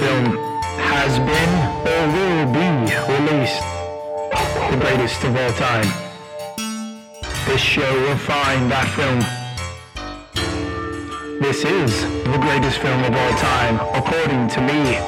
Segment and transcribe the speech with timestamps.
[0.00, 0.36] film
[0.76, 1.52] has been
[1.90, 2.68] or will be
[3.12, 3.62] released.
[4.70, 5.88] The greatest of all time.
[7.46, 9.20] This show will find that film.
[11.40, 14.98] This is the greatest film of all time, according to me.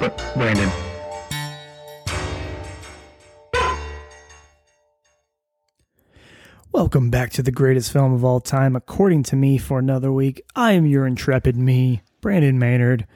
[0.00, 0.70] But Brandon.
[6.72, 10.44] Welcome back to the greatest film of all time, according to me, for another week.
[10.56, 13.06] I am your intrepid me, Brandon Maynard.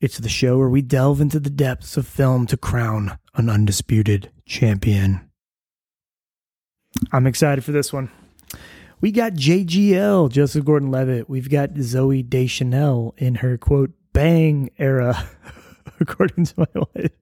[0.00, 4.30] It's the show where we delve into the depths of film to crown an undisputed
[4.46, 5.30] champion.
[7.12, 8.10] I'm excited for this one.
[9.02, 11.28] We got JGL, Joseph Gordon Levitt.
[11.28, 15.28] We've got Zooey Deschanel in her quote, bang era,
[16.00, 17.12] according to my wife.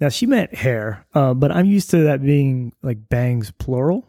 [0.00, 4.06] Now, she meant hair, uh, but I'm used to that being like bangs plural.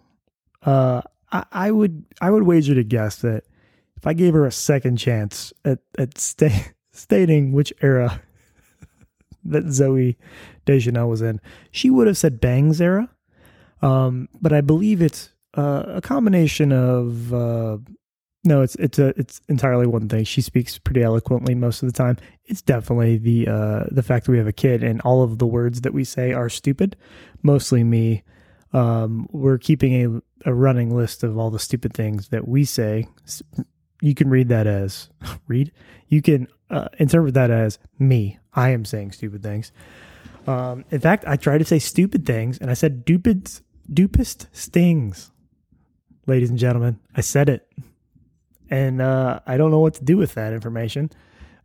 [0.61, 3.45] Uh, I, I would I would wager to guess that
[4.03, 8.21] if I gave her a second chance at at sta- stating which era
[9.45, 10.17] that Zooey
[10.66, 11.39] Deschanel was in,
[11.72, 13.09] she would have said Bangs era.
[13.81, 17.77] Um, but I believe it's uh, a combination of uh,
[18.44, 20.25] no, it's it's a it's entirely one thing.
[20.25, 22.17] She speaks pretty eloquently most of the time.
[22.44, 25.47] It's definitely the uh, the fact that we have a kid and all of the
[25.47, 26.97] words that we say are stupid.
[27.42, 28.23] Mostly me.
[28.73, 33.08] Um, we're keeping a a running list of all the stupid things that we say.
[34.03, 35.09] You can read that as
[35.47, 35.71] read.
[36.09, 38.37] You can uh, interpret that as me.
[38.53, 39.71] I am saying stupid things.
[40.45, 43.49] Um, in fact, I tried to say stupid things, and I said dupid,
[43.89, 45.31] dupest stings.
[46.27, 47.65] Ladies and gentlemen, I said it,
[48.69, 51.09] and uh, I don't know what to do with that information,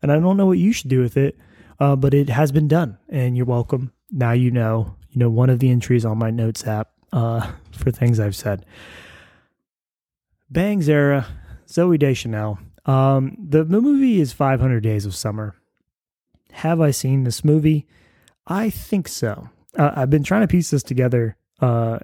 [0.01, 1.37] and I don't know what you should do with it.
[1.81, 3.93] Uh, but it has been done, and you're welcome.
[4.13, 4.95] Now you know.
[5.11, 8.65] You know one of the entries on my notes app uh, for things I've said.
[10.51, 11.27] Bangs era,
[11.69, 12.59] Zooey Deschanel.
[12.87, 15.55] Um, the, the movie is 500 Days of Summer.
[16.53, 17.87] Have I seen this movie?
[18.47, 19.51] I think so.
[19.77, 21.99] Uh, I've been trying to piece this together, uh,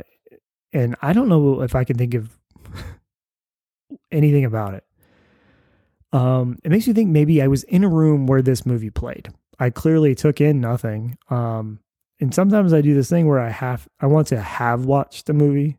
[0.72, 2.36] and I don't know if I can think of
[4.12, 4.84] anything about it.
[6.12, 9.30] Um, it makes me think maybe I was in a room where this movie played.
[9.58, 11.16] I clearly took in nothing.
[11.30, 11.80] Um,
[12.20, 15.32] and sometimes I do this thing where I have I want to have watched a
[15.32, 15.78] movie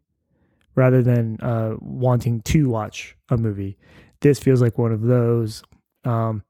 [0.76, 3.78] rather than uh, wanting to watch a movie.
[4.22, 5.64] This feels like one of those.
[6.04, 6.44] Um,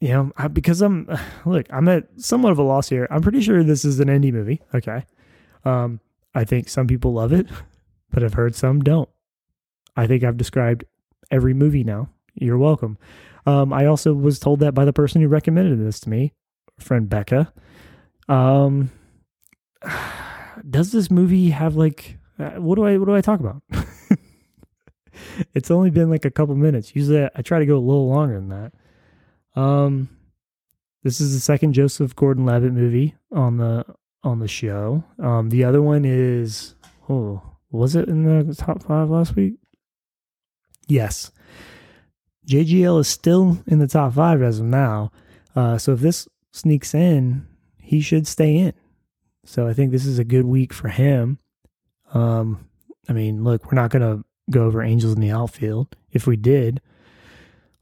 [0.00, 1.08] you know, I, because I'm
[1.46, 3.06] look, I'm at somewhat of a loss here.
[3.10, 4.60] I'm pretty sure this is an indie movie.
[4.74, 5.06] Okay,
[5.64, 6.00] um,
[6.34, 7.46] I think some people love it,
[8.10, 9.08] but I've heard some don't.
[9.96, 10.84] I think I've described
[11.30, 12.08] every movie now.
[12.34, 12.98] You're welcome.
[13.44, 16.32] Um, I also was told that by the person who recommended this to me,
[16.78, 17.52] friend Becca.
[18.28, 18.90] Um,
[20.70, 23.62] does this movie have like uh, what do I what do I talk about?
[25.54, 26.94] it's only been like a couple minutes.
[26.94, 29.60] Usually, I try to go a little longer than that.
[29.60, 30.08] Um,
[31.02, 33.84] this is the second Joseph Gordon-Levitt movie on the
[34.22, 35.04] on the show.
[35.18, 36.74] Um, the other one is
[37.08, 39.54] oh, was it in the top five last week?
[40.88, 41.30] Yes.
[42.46, 45.12] JGL is still in the top five as of now.
[45.54, 47.46] Uh, so if this sneaks in,
[47.78, 48.72] he should stay in.
[49.44, 51.38] So I think this is a good week for him.
[52.12, 52.68] Um,
[53.08, 55.96] I mean, look, we're not going to go over Angels in the outfield.
[56.12, 56.80] If we did,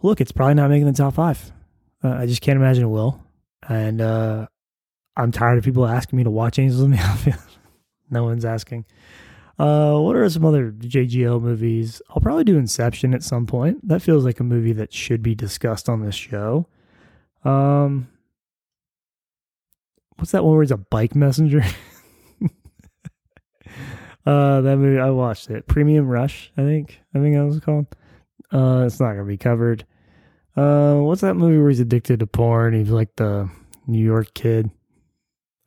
[0.02, 1.52] look, it's probably not making the top five.
[2.02, 3.22] Uh, I just can't imagine it will.
[3.68, 4.46] And uh,
[5.16, 7.38] I'm tired of people asking me to watch Angels in the outfield.
[8.10, 8.86] no one's asking.
[9.58, 12.00] Uh, what are some other JGL movies?
[12.08, 13.86] I'll probably do Inception at some point.
[13.86, 16.66] That feels like a movie that should be discussed on this show.
[17.44, 18.08] Um,
[20.16, 21.62] what's that one where he's a bike messenger?
[24.26, 25.66] uh, that movie I watched it.
[25.66, 27.00] Premium Rush, I think.
[27.14, 27.86] I think that was called.
[28.52, 29.84] Uh, it's not gonna be covered.
[30.56, 32.74] Uh, what's that movie where he's addicted to porn?
[32.74, 33.48] He's like the
[33.86, 34.70] New York kid.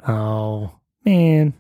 [0.08, 1.54] Oh man,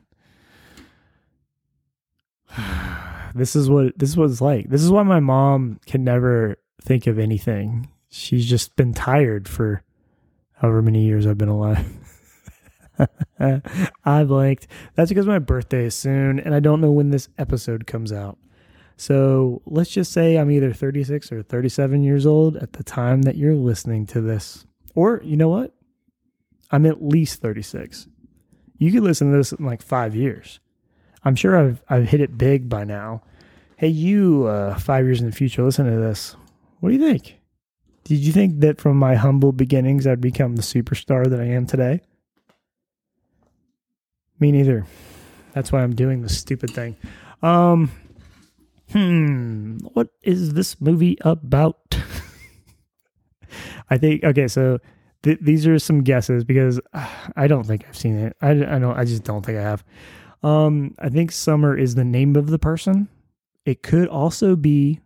[3.36, 4.70] this is what this was like.
[4.70, 7.90] This is why my mom can never think of anything.
[8.09, 9.82] She's just been tired for
[10.53, 11.85] however many years I've been alive.
[14.05, 14.67] I blanked.
[14.95, 18.37] That's because my birthday is soon and I don't know when this episode comes out.
[18.95, 23.35] So let's just say I'm either 36 or 37 years old at the time that
[23.35, 24.66] you're listening to this.
[24.95, 25.73] Or, you know what?
[26.72, 28.07] I'm at least 36.
[28.78, 30.59] You could listen to this in like five years.
[31.23, 33.23] I'm sure I've, I've hit it big by now.
[33.78, 36.35] Hey, you, uh, five years in the future, listen to this.
[36.79, 37.40] What do you think?
[38.03, 41.66] Did you think that from my humble beginnings, I'd become the superstar that I am
[41.66, 42.01] today?
[44.43, 44.85] Me neither.
[45.53, 46.97] That's why I'm doing this stupid thing.
[47.41, 47.90] Um,
[48.91, 51.78] hmm, what is this movie about?
[53.90, 54.79] I think okay, so
[55.22, 57.07] th- these are some guesses because uh,
[57.37, 58.35] I don't think I've seen it.
[58.41, 58.97] I, I don't.
[58.97, 59.85] I just don't think I have.
[60.43, 63.07] Um, I think Summer is the name of the person.
[63.66, 64.99] It could also be.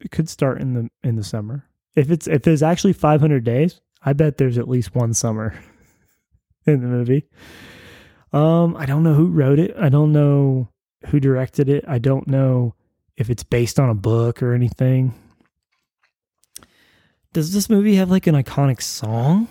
[0.00, 1.68] It could start in the in the summer.
[1.94, 5.54] If it's if there's actually 500 days, I bet there's at least one summer
[6.66, 7.28] in the movie.
[8.36, 9.74] Um, I don't know who wrote it.
[9.80, 10.68] I don't know
[11.06, 11.86] who directed it.
[11.88, 12.74] I don't know
[13.16, 15.14] if it's based on a book or anything.
[17.32, 19.48] Does this movie have like an iconic song?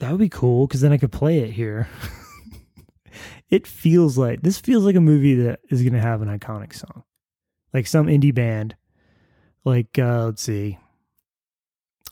[0.00, 1.88] That would be cool because then I could play it here.
[3.48, 6.74] it feels like this feels like a movie that is going to have an iconic
[6.74, 7.04] song,
[7.72, 8.76] like some indie band.
[9.64, 10.78] Like uh, let's see,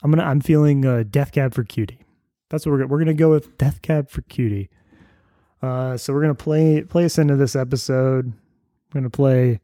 [0.02, 2.00] I'm gonna I'm feeling uh, Death Cab for Cutie.
[2.48, 4.70] That's what we're we're gonna go with Death Cab for Cutie.
[5.62, 8.32] Uh, so we're gonna play play us into this episode.
[8.92, 9.60] We're gonna play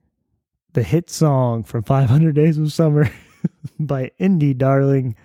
[0.75, 3.11] the hit song from 500 Days of Summer
[3.81, 5.17] by Indie Darling,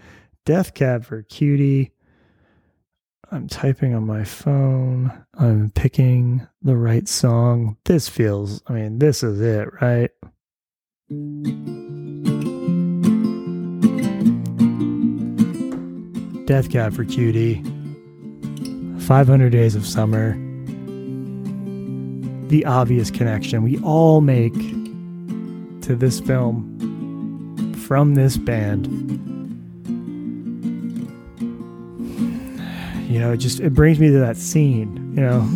[0.46, 1.92] Death Cab for Cutie.
[3.34, 5.26] I'm typing on my phone.
[5.34, 7.78] I'm picking the right song.
[7.86, 10.12] This feels, I mean, this is it, right?
[16.46, 17.64] Death Cab for Cutie.
[19.00, 20.38] 500 Days of Summer.
[22.52, 24.54] The obvious connection we all make
[25.84, 28.88] to this film from this band.
[33.10, 35.48] You know, it just it brings me to that scene, you know.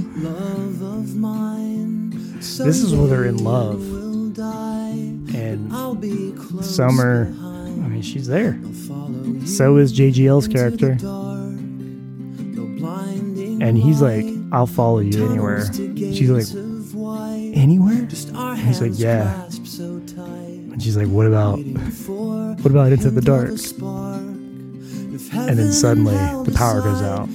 [2.63, 3.81] This is where they're in love.
[5.35, 5.69] And
[6.63, 8.57] Summer, I mean, she's there.
[9.45, 10.97] So is JGL's character.
[13.61, 15.65] And he's like, I'll follow you anywhere.
[15.73, 16.64] She's like,
[17.55, 17.93] anywhere?
[17.93, 19.45] And he's like, yeah.
[19.45, 21.57] And she's like, what about,
[22.59, 23.49] what about into the dark?
[25.33, 27.27] And then suddenly the power goes out.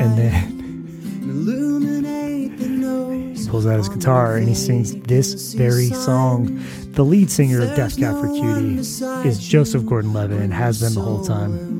[0.00, 0.64] And then
[3.36, 6.60] he pulls out his guitar and he sings this very song.
[6.92, 11.00] The lead singer of Death Cab for Cutie is Joseph Gordon-Levitt and has been the
[11.00, 11.74] whole time.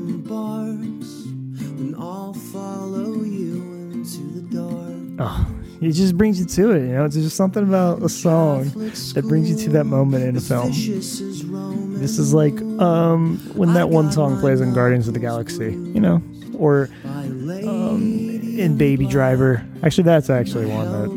[5.17, 5.54] Oh,
[5.85, 6.87] it just brings you to it.
[6.87, 8.69] You know, it's just something about a song
[9.13, 10.71] that brings you to that moment in a film.
[10.71, 15.99] This is like um, when that one song plays in Guardians of the Galaxy, you
[15.99, 16.21] know,
[16.57, 18.29] or um,
[18.59, 19.65] in Baby Driver.
[19.83, 21.09] Actually, that's actually one that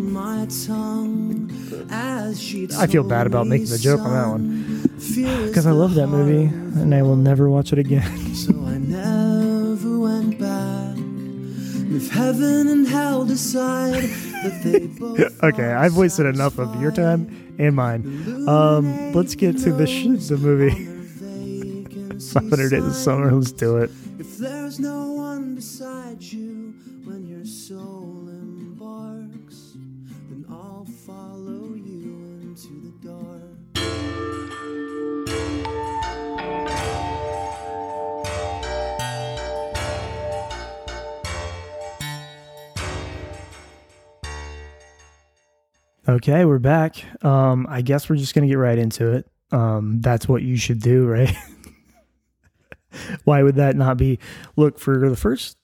[1.90, 4.82] I feel bad about making the joke on that one
[5.46, 6.44] because I love that movie
[6.80, 8.34] and I will never watch it again.
[8.34, 10.96] so I never went back.
[11.90, 14.27] If heaven and hell decide that they both
[15.43, 18.49] okay, I've wasted enough of your time and mine.
[18.49, 20.87] Um, let's get to the sh- the movie.
[22.32, 23.31] 500 Days of Summer.
[23.32, 23.90] Let's do it.
[24.19, 26.57] If there's no one beside you
[46.08, 47.05] Okay, we're back.
[47.22, 49.31] Um, I guess we're just gonna get right into it.
[49.52, 51.35] Um, that's what you should do, right?
[53.25, 54.18] Why would that not be?
[54.56, 55.59] Look, for the first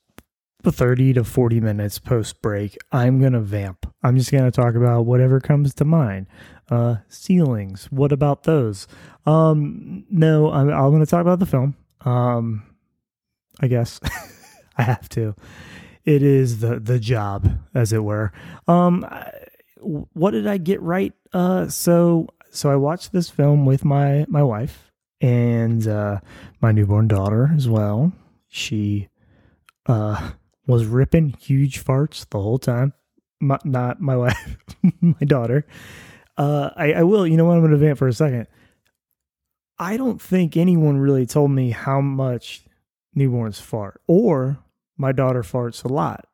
[0.63, 3.87] 30 to 40 minutes post break, I'm gonna vamp.
[4.03, 6.27] I'm just gonna talk about whatever comes to mind.
[6.71, 7.87] Uh, ceilings.
[7.91, 8.87] What about those?
[9.25, 11.75] Um, no, I'm, I'm gonna talk about the film.
[12.03, 12.65] Um,
[13.61, 13.99] I guess
[14.77, 15.35] I have to.
[16.05, 18.31] It is the the job, as it were.
[18.69, 19.33] Um, I-
[19.85, 21.13] what did I get right?
[21.33, 26.21] Uh, so so I watched this film with my my wife and uh,
[26.61, 28.13] my newborn daughter as well.
[28.49, 29.09] She
[29.87, 30.31] uh
[30.67, 32.93] was ripping huge farts the whole time.
[33.41, 34.57] My, not my wife,
[35.01, 35.67] my daughter.
[36.37, 37.27] Uh, I, I will.
[37.27, 37.55] You know what?
[37.55, 38.47] I'm going to vent for a second.
[39.79, 42.65] I don't think anyone really told me how much
[43.17, 44.59] newborns fart, or
[44.97, 46.27] my daughter farts a lot.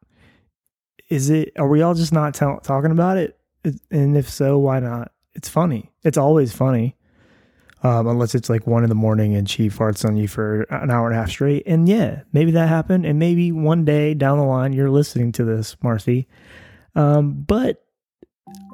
[1.09, 1.53] Is it?
[1.59, 3.40] Are we all just not talking about it?
[3.91, 5.13] And if so, why not?
[5.35, 5.93] It's funny.
[6.03, 6.97] It's always funny.
[7.83, 10.91] Um, unless it's like one in the morning and she farts on you for an
[10.91, 11.63] hour and a half straight.
[11.67, 13.07] And yeah, maybe that happened.
[13.07, 16.29] And maybe one day down the line you're listening to this, Marcy.
[16.95, 17.83] Um, but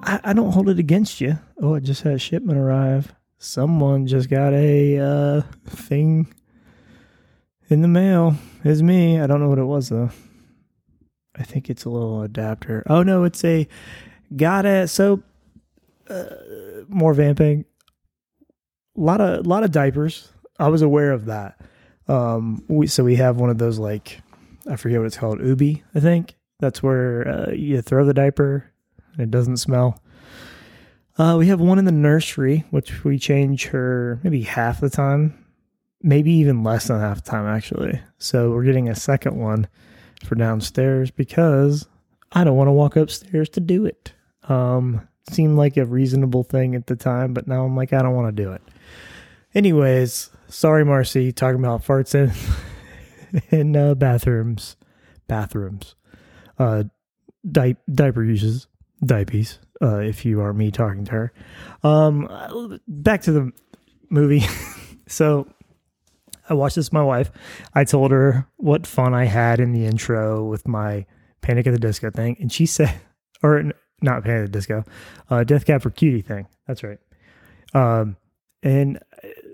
[0.02, 1.38] I, I don't hold it against you.
[1.60, 3.14] Oh, I just had a shipment arrive.
[3.38, 6.32] Someone just got a uh, thing
[7.68, 8.34] in the mail.
[8.64, 9.20] It's me.
[9.20, 10.10] I don't know what it was though.
[11.36, 12.82] I think it's a little adapter.
[12.88, 13.68] Oh no, it's a
[14.34, 14.88] got it.
[14.88, 15.22] So
[16.08, 16.24] uh,
[16.88, 17.64] more vamping.
[18.96, 20.28] A lot of lot of diapers.
[20.58, 21.60] I was aware of that.
[22.08, 24.20] Um, we so we have one of those like
[24.68, 26.36] I forget what it's called, Ubbi, I think.
[26.60, 28.72] That's where uh, you throw the diaper
[29.12, 30.02] and it doesn't smell.
[31.18, 35.46] Uh, we have one in the nursery, which we change her maybe half the time,
[36.02, 38.00] maybe even less than half the time, actually.
[38.18, 39.66] So we're getting a second one
[40.24, 41.86] for downstairs because
[42.32, 44.12] I don't want to walk upstairs to do it.
[44.48, 48.14] Um, seemed like a reasonable thing at the time, but now I'm like, I don't
[48.14, 48.62] want to do it.
[49.54, 54.76] Anyways, sorry, Marcy, talking about farts in in uh, bathrooms,
[55.26, 55.94] bathrooms,
[56.58, 56.84] uh,
[57.50, 58.66] di- diaper uses,
[59.04, 59.58] diapers.
[59.82, 61.32] Uh, if you are me talking to her.
[61.82, 63.52] Um, back to the
[64.08, 64.42] movie.
[65.06, 65.46] so
[66.48, 67.30] I watched this with my wife.
[67.74, 71.04] I told her what fun I had in the intro with my
[71.42, 72.98] Panic at the Disco thing, and she said,
[73.42, 73.72] or
[74.02, 74.84] not Panic at the Disco,
[75.30, 76.46] uh, Death Cab for Cutie thing.
[76.66, 76.98] That's right.
[77.74, 78.16] Um,
[78.62, 78.98] and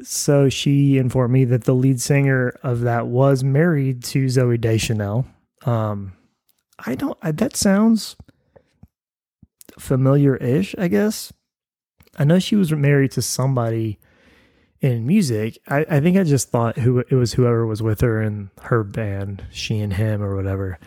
[0.03, 5.27] so she informed me that the lead singer of that was married to Zooey Deschanel.
[5.67, 6.15] Um,
[6.79, 7.19] I don't.
[7.23, 8.17] I, that sounds
[9.79, 10.75] familiar-ish.
[10.79, 11.33] I guess.
[12.19, 13.99] I know she was married to somebody
[14.81, 15.59] in music.
[15.69, 18.83] I, I think I just thought who it was whoever was with her in her
[18.83, 20.79] band, she and him or whatever.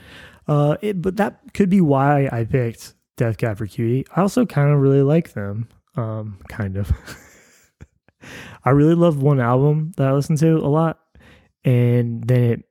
[0.48, 4.06] Uh, it, but that could be why I picked Death Cab for Cutie.
[4.16, 5.70] I also kind of really like them.
[5.96, 6.92] Um, kind of.
[8.66, 11.00] I really love one album that I listened to a lot,
[11.64, 12.66] and then it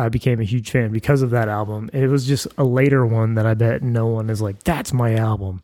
[0.00, 1.90] I became a huge fan because of that album.
[1.92, 5.14] It was just a later one that I bet no one is like, that's my
[5.14, 5.62] album.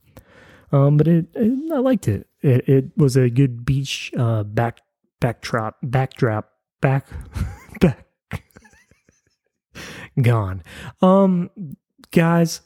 [0.72, 2.26] Um, but it, it I liked it.
[2.42, 4.80] It it was a good beach uh back
[5.20, 6.50] backdrop backdrop
[6.82, 7.06] back
[7.80, 8.06] back
[10.20, 10.62] gone.
[11.00, 11.50] Um,
[12.10, 12.60] guys,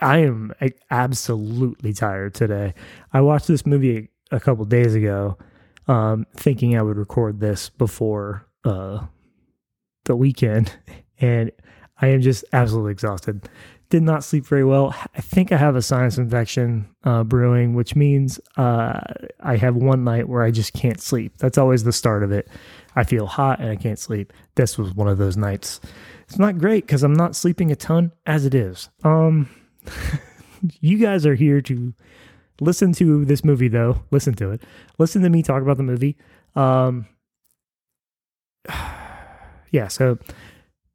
[0.00, 0.52] I am
[0.90, 2.74] absolutely tired today.
[3.12, 5.38] I watched this movie a couple days ago
[5.88, 9.04] um, thinking I would record this before uh,
[10.04, 10.72] the weekend,
[11.20, 11.50] and
[12.00, 13.48] I am just absolutely exhausted.
[13.90, 14.94] Did not sleep very well.
[15.14, 18.98] I think I have a sinus infection uh, brewing, which means uh,
[19.40, 21.36] I have one night where I just can't sleep.
[21.36, 22.48] That's always the start of it.
[22.96, 24.32] I feel hot and I can't sleep.
[24.54, 25.80] This was one of those nights.
[26.24, 28.88] It's not great because I'm not sleeping a ton as it is.
[29.04, 29.48] Um,
[30.80, 31.94] you guys are here to
[32.60, 34.02] listen to this movie though.
[34.10, 34.62] Listen to it.
[34.98, 36.16] Listen to me talk about the movie.
[36.54, 37.06] Um
[39.70, 40.18] yeah so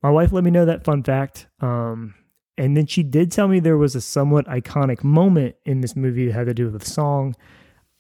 [0.01, 1.47] my wife let me know that fun fact.
[1.61, 2.15] Um
[2.57, 6.27] and then she did tell me there was a somewhat iconic moment in this movie
[6.27, 7.35] that had to do with a song.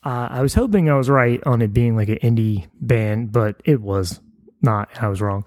[0.01, 3.61] Uh, i was hoping i was right on it being like an indie band but
[3.65, 4.21] it was
[4.61, 5.43] not i was wrong.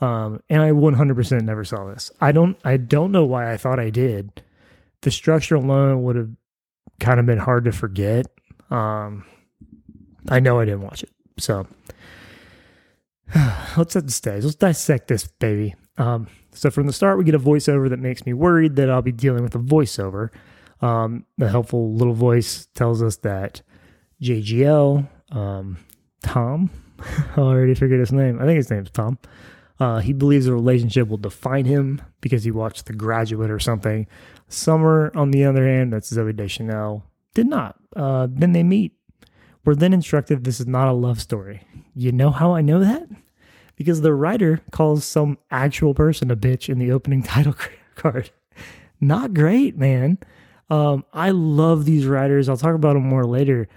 [0.00, 2.10] Um and i 100% never saw this.
[2.20, 4.43] I don't i don't know why i thought i did
[5.04, 6.30] the structure alone would have
[6.98, 8.26] kind of been hard to forget.
[8.70, 9.24] Um,
[10.28, 11.66] I know I didn't watch it, so
[13.76, 14.44] let's set the stage.
[14.44, 15.74] Let's dissect this baby.
[15.98, 19.02] Um, so from the start, we get a voiceover that makes me worried that I'll
[19.02, 20.30] be dealing with a voiceover.
[20.80, 23.62] Um, the helpful little voice tells us that
[24.22, 25.78] JGL, um,
[26.22, 26.70] Tom,
[27.36, 28.40] I already forget his name.
[28.40, 29.18] I think his name's Tom.
[29.80, 34.06] Uh, he believes a relationship will define him because he watched The Graduate or something.
[34.48, 37.04] Summer, on the other hand, that's Zooey Deschanel,
[37.34, 37.76] did not.
[37.96, 38.92] Uh, then they meet.
[39.64, 41.66] We're then instructed this is not a love story.
[41.94, 43.08] You know how I know that?
[43.76, 47.56] Because the writer calls some actual person a bitch in the opening title
[47.96, 48.30] card.
[49.00, 50.18] Not great, man.
[50.70, 52.48] Um, I love these writers.
[52.48, 53.68] I'll talk about them more later.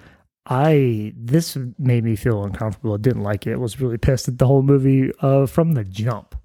[0.48, 2.94] I this made me feel uncomfortable.
[2.94, 3.58] I didn't like it.
[3.58, 6.36] Was really pissed at the whole movie uh, from the jump.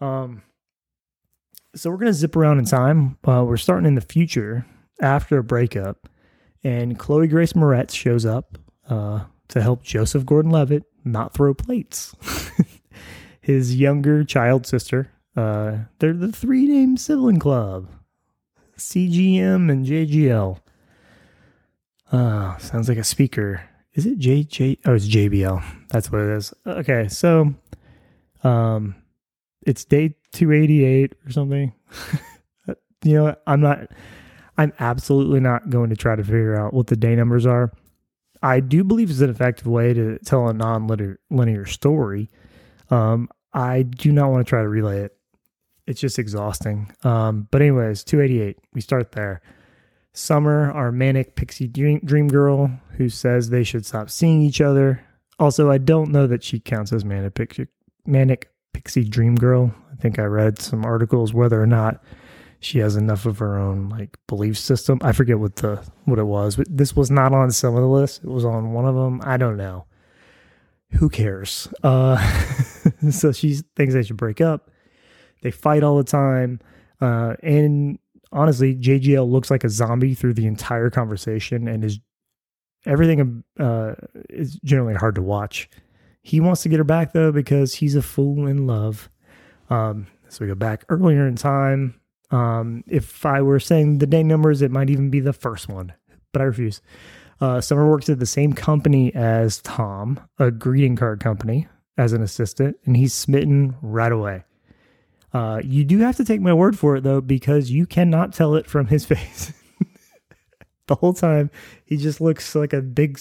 [0.00, 0.42] Um,
[1.74, 3.18] so we're gonna zip around in time.
[3.26, 4.64] Uh, we're starting in the future
[5.00, 6.08] after a breakup,
[6.64, 8.56] and Chloe Grace Moretz shows up
[8.88, 12.14] uh, to help Joseph Gordon-Levitt not throw plates.
[13.40, 15.10] His younger child sister.
[15.36, 17.88] Uh, they're the three name sibling club,
[18.78, 20.58] CGM and JGL.
[22.10, 23.62] Uh, sounds like a speaker.
[23.94, 24.78] Is it JJ?
[24.86, 25.62] Oh, it's JBL.
[25.88, 26.54] That's what it is.
[26.66, 27.54] Okay, so
[28.44, 28.94] um,
[29.66, 31.72] it's day 288 or something.
[33.04, 33.88] you know, I'm not,
[34.56, 37.72] I'm absolutely not going to try to figure out what the day numbers are.
[38.42, 42.30] I do believe it's an effective way to tell a non-linear linear story.
[42.90, 45.16] Um, I do not want to try to relay it.
[45.86, 46.92] It's just exhausting.
[47.02, 48.58] Um, but anyways, 288.
[48.74, 49.40] We start there.
[50.12, 55.04] Summer, our manic pixie dream, dream girl, who says they should stop seeing each other.
[55.38, 57.68] Also, I don't know that she counts as manic pixie,
[58.06, 59.72] manic pixie dream girl.
[59.92, 62.02] I think I read some articles whether or not
[62.60, 64.98] she has enough of her own like belief system.
[65.02, 67.88] I forget what the what it was, but this was not on some of the
[67.88, 68.18] lists.
[68.18, 69.20] It was on one of them.
[69.22, 69.86] I don't know.
[70.92, 71.68] who cares?
[71.84, 72.16] Uh,
[73.10, 74.70] so she thinks they should break up.
[75.42, 76.60] They fight all the time.
[77.00, 77.98] Uh, and
[78.32, 82.00] honestly, JGL looks like a zombie through the entire conversation and is
[82.86, 83.94] everything uh,
[84.30, 85.68] is generally hard to watch.
[86.22, 89.08] He wants to get her back though because he's a fool in love.
[89.70, 92.00] Um, so we go back earlier in time.
[92.30, 95.94] Um, if I were saying the day numbers, it might even be the first one,
[96.32, 96.82] but I refuse.
[97.40, 102.22] Uh, Summer works at the same company as Tom, a greeting card company, as an
[102.22, 104.44] assistant, and he's smitten right away.
[105.32, 108.54] Uh, you do have to take my word for it though, because you cannot tell
[108.54, 109.52] it from his face.
[110.86, 111.50] the whole time,
[111.84, 113.20] he just looks like a big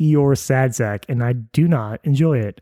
[0.00, 2.60] Eeyore sad sack, and I do not enjoy it.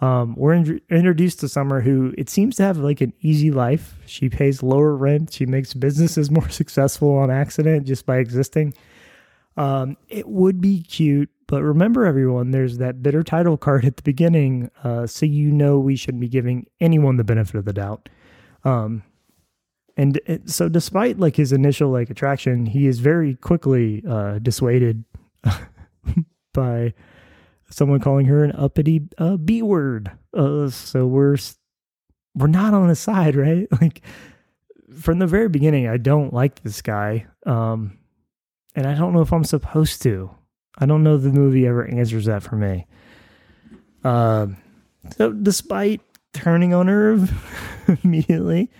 [0.00, 3.96] Um, we're in- introduced to Summer, who it seems to have like an easy life.
[4.06, 5.32] She pays lower rent.
[5.32, 8.74] She makes businesses more successful on accident just by existing.
[9.56, 14.04] Um, it would be cute, but remember, everyone, there's that bitter title card at the
[14.04, 18.08] beginning, uh, so you know we shouldn't be giving anyone the benefit of the doubt.
[18.64, 19.02] Um,
[19.96, 25.04] and it, so, despite like his initial like attraction, he is very quickly uh, dissuaded
[26.54, 26.94] by
[27.70, 30.12] someone calling her an uppity uh, B word.
[30.32, 31.36] Uh, so we're
[32.34, 33.66] we're not on his side, right?
[33.80, 34.02] Like
[35.00, 37.98] from the very beginning, I don't like this guy, um,
[38.74, 40.30] and I don't know if I'm supposed to.
[40.78, 42.86] I don't know the movie ever answers that for me.
[44.04, 44.46] Uh,
[45.16, 46.00] so despite
[46.38, 47.18] turning on her
[48.04, 48.70] immediately,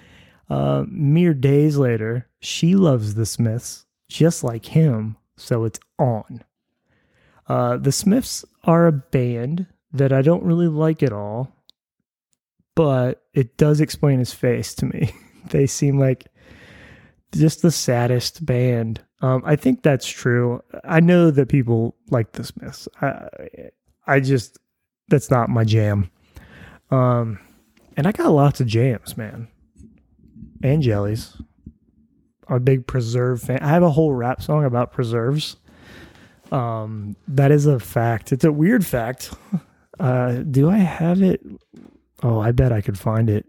[0.48, 6.42] uh, mere days later, she loves the Smiths just like him, so it's on.
[7.48, 11.52] Uh, the Smiths are a band that I don't really like at all,
[12.74, 15.12] but it does explain his face to me.
[15.50, 16.26] they seem like
[17.32, 19.00] just the saddest band.
[19.20, 20.62] Um, I think that's true.
[20.84, 22.88] I know that people like the Smiths.
[23.02, 23.28] I,
[24.06, 24.58] I just
[25.08, 26.10] that's not my jam.
[26.90, 27.38] Um,
[27.98, 29.48] and I got lots of jams, man,
[30.62, 31.36] and jellies.
[32.46, 33.58] I'm a big preserve fan.
[33.60, 35.56] I have a whole rap song about preserves.
[36.52, 38.32] Um, that is a fact.
[38.32, 39.34] It's a weird fact.
[40.00, 41.44] Uh, do I have it?
[42.22, 43.46] Oh, I bet I could find it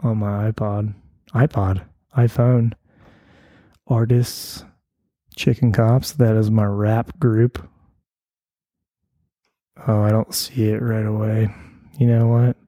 [0.00, 0.94] on my iPod,
[1.32, 2.74] iPod, iPhone.
[3.86, 4.62] Artists,
[5.36, 6.12] Chicken Cops.
[6.12, 7.66] That is my rap group.
[9.86, 11.48] Oh, I don't see it right away.
[11.98, 12.58] You know what?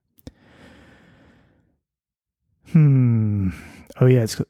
[2.72, 3.50] Hmm.
[4.00, 4.40] Oh yeah, it's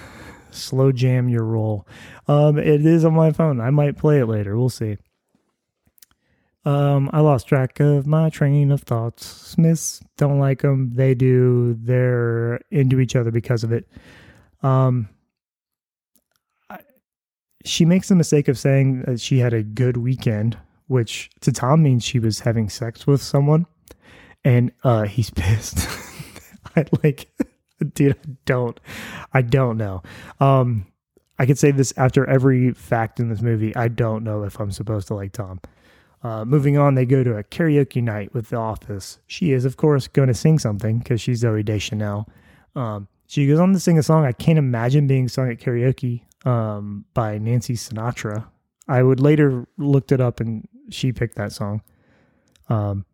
[0.50, 1.86] slow jam your roll.
[2.26, 3.60] Um, it is on my phone.
[3.60, 4.56] I might play it later.
[4.56, 4.98] We'll see.
[6.64, 9.24] Um, I lost track of my train of thoughts.
[9.24, 10.92] Smiths don't like them.
[10.94, 11.74] They do.
[11.80, 13.88] They're into each other because of it.
[14.62, 15.08] Um,
[16.68, 16.80] I,
[17.64, 21.82] she makes the mistake of saying that she had a good weekend, which to Tom
[21.82, 23.66] means she was having sex with someone,
[24.44, 25.88] and uh, he's pissed.
[26.76, 27.30] I like,
[27.94, 28.12] dude.
[28.12, 28.80] I don't.
[29.32, 30.02] I don't know.
[30.40, 30.86] Um,
[31.38, 33.74] I could say this after every fact in this movie.
[33.76, 35.60] I don't know if I'm supposed to like Tom.
[36.22, 39.20] Uh, moving on, they go to a karaoke night with The Office.
[39.26, 42.28] She is, of course, going to sing something because she's Zooey Deschanel.
[42.74, 46.22] Um, she goes on to sing a song I can't imagine being sung at karaoke
[46.44, 48.46] um, by Nancy Sinatra.
[48.88, 51.82] I would later looked it up and she picked that song.
[52.68, 53.04] Um,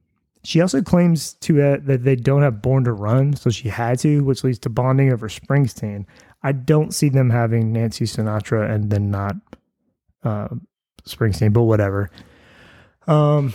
[0.45, 3.99] she also claims to uh, that they don't have Born to Run, so she had
[4.01, 6.05] to, which leads to bonding over Springsteen.
[6.43, 9.37] I don't see them having Nancy Sinatra and then not
[10.23, 10.49] uh,
[11.09, 12.11] Springsteen, but whatever.
[13.07, 13.55] Um,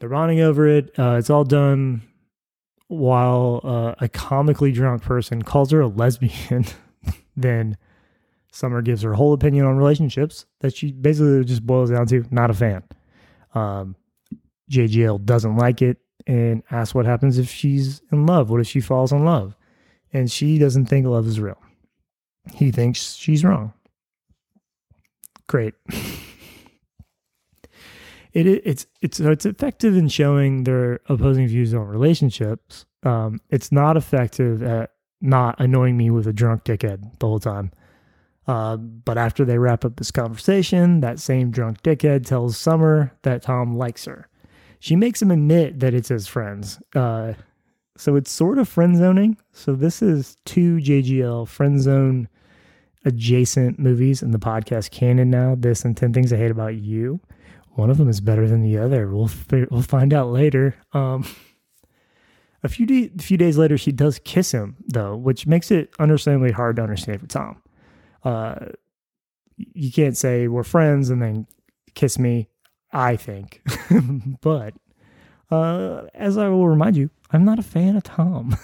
[0.00, 0.98] they're bonding over it.
[0.98, 2.02] Uh, it's all done
[2.88, 6.64] while uh, a comically drunk person calls her a lesbian.
[7.36, 7.76] then
[8.52, 12.50] Summer gives her whole opinion on relationships that she basically just boils down to not
[12.50, 12.82] a fan.
[13.54, 13.96] Um,
[14.70, 18.50] JGL doesn't like it and asks what happens if she's in love.
[18.50, 19.56] What if she falls in love?
[20.12, 21.58] And she doesn't think love is real.
[22.54, 23.72] He thinks she's wrong.
[25.46, 25.74] Great.
[28.32, 32.84] it, it's it's so it's effective in showing their opposing views on relationships.
[33.02, 37.70] Um, it's not effective at not annoying me with a drunk dickhead the whole time.
[38.46, 43.42] Uh, but after they wrap up this conversation, that same drunk dickhead tells Summer that
[43.42, 44.28] Tom likes her.
[44.82, 46.82] She makes him admit that it's his friends.
[46.92, 47.34] Uh,
[47.96, 49.36] so it's sort of friend zoning.
[49.52, 52.28] So this is two JGL friend zone
[53.04, 55.54] adjacent movies in the podcast canon now.
[55.56, 57.20] This and 10 Things I Hate About You.
[57.74, 59.06] One of them is better than the other.
[59.06, 59.30] We'll
[59.70, 60.74] we'll find out later.
[60.92, 61.28] Um,
[62.64, 66.50] a few de- few days later, she does kiss him though, which makes it understandably
[66.50, 67.62] hard to understand for Tom.
[68.24, 68.56] Uh,
[69.56, 71.46] you can't say we're friends and then
[71.94, 72.48] kiss me.
[72.92, 73.62] I think,
[74.40, 74.74] but
[75.50, 78.56] Uh, as I will remind you, I'm not a fan of Tom.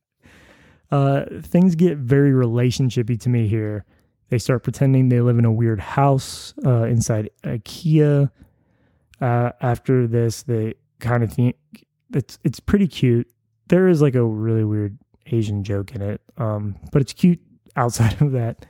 [0.90, 3.84] uh, things get very relationshipy to me here.
[4.30, 8.30] They start pretending they live in a weird house uh, inside IKEA.
[9.20, 11.56] Uh, after this, they kind of think
[12.14, 13.28] it's it's pretty cute.
[13.68, 17.40] There is like a really weird Asian joke in it, um, but it's cute
[17.76, 18.64] outside of that.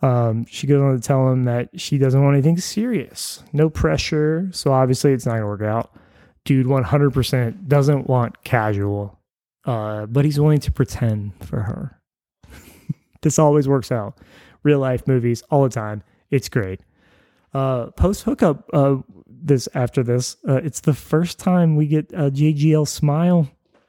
[0.00, 4.48] Um, she goes on to tell him that she doesn't want anything serious, no pressure.
[4.52, 5.90] So obviously, it's not gonna work out.
[6.44, 9.18] Dude, one hundred percent doesn't want casual,
[9.64, 12.00] uh, but he's willing to pretend for her.
[13.22, 14.18] this always works out.
[14.62, 16.02] Real life movies all the time.
[16.30, 16.80] It's great.
[17.52, 18.68] Uh, Post hookup.
[18.72, 23.48] Uh, this after this, uh, it's the first time we get a JGL smile.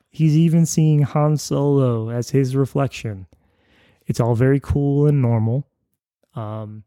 [0.09, 3.27] He's even seeing Han Solo as his reflection.
[4.07, 5.68] It's all very cool and normal.
[6.35, 6.83] Um,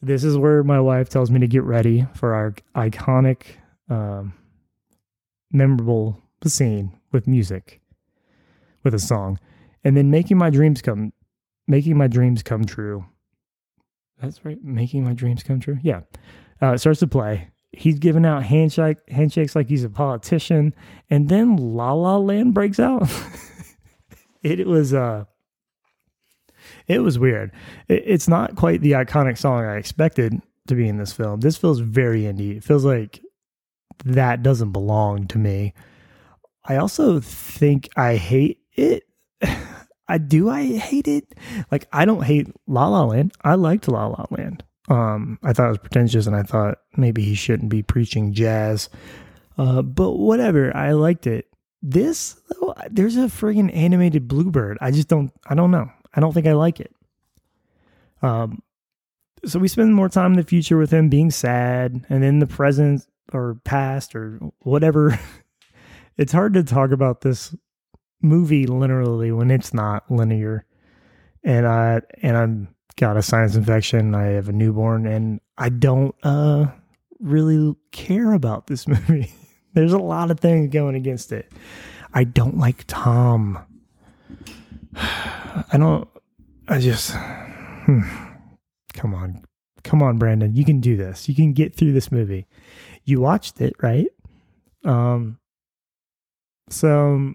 [0.00, 3.42] this is where my wife tells me to get ready for our iconic,
[3.88, 4.34] um,
[5.52, 7.80] memorable scene with music,
[8.82, 9.38] with a song,
[9.84, 11.12] and then making my dreams come,
[11.68, 13.04] making my dreams come true.
[14.20, 15.78] That's right, making my dreams come true.
[15.82, 16.00] Yeah,
[16.60, 17.48] uh, it starts to play.
[17.70, 20.74] He's giving out handshake handshakes like he's a politician,
[21.10, 23.08] and then La La Land breaks out.
[24.42, 25.24] it was uh
[26.86, 27.52] it was weird.
[27.88, 31.40] It, it's not quite the iconic song I expected to be in this film.
[31.40, 32.56] This feels very indie.
[32.56, 33.20] It feels like
[34.04, 35.74] that doesn't belong to me.
[36.64, 39.04] I also think I hate it.
[40.08, 40.50] I do.
[40.50, 41.34] I hate it.
[41.70, 43.32] Like I don't hate La La Land.
[43.42, 44.62] I liked La La Land.
[44.88, 48.88] Um, I thought it was pretentious, and I thought maybe he shouldn't be preaching jazz.
[49.56, 50.76] Uh, but whatever.
[50.76, 51.46] I liked it.
[51.82, 54.78] This though, there's a friggin' animated bluebird.
[54.80, 55.32] I just don't.
[55.46, 55.90] I don't know.
[56.14, 56.94] I don't think I like it.
[58.22, 58.62] Um,
[59.44, 62.46] so we spend more time in the future with him being sad, and in the
[62.46, 65.18] present or past or whatever.
[66.16, 67.54] it's hard to talk about this
[68.20, 70.64] movie literally when it's not linear.
[71.44, 74.14] And I and I'm got a sinus infection.
[74.14, 76.66] I have a newborn, and I don't uh
[77.18, 79.32] really care about this movie.
[79.74, 81.50] There's a lot of things going against it.
[82.14, 83.58] I don't like Tom.
[84.94, 86.08] I don't.
[86.68, 87.12] I just.
[87.14, 88.00] Hmm.
[88.94, 89.44] Come on,
[89.84, 90.54] come on, Brandon.
[90.54, 91.28] You can do this.
[91.28, 92.46] You can get through this movie.
[93.04, 94.08] You watched it, right?
[94.84, 95.38] Um.
[96.68, 97.32] So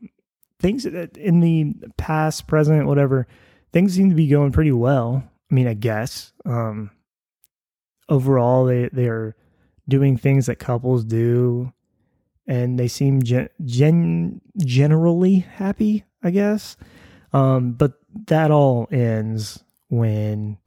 [0.59, 3.27] things that in the past, present, whatever,
[3.73, 5.23] things seem to be going pretty well.
[5.51, 6.33] I mean, I guess.
[6.45, 6.91] Um.
[8.09, 9.35] Overall, they they are
[9.89, 11.73] doing things that couples do,
[12.45, 16.05] and they seem gen, gen generally happy.
[16.23, 16.77] I guess.
[17.33, 17.93] Um, but
[18.27, 20.57] that all ends when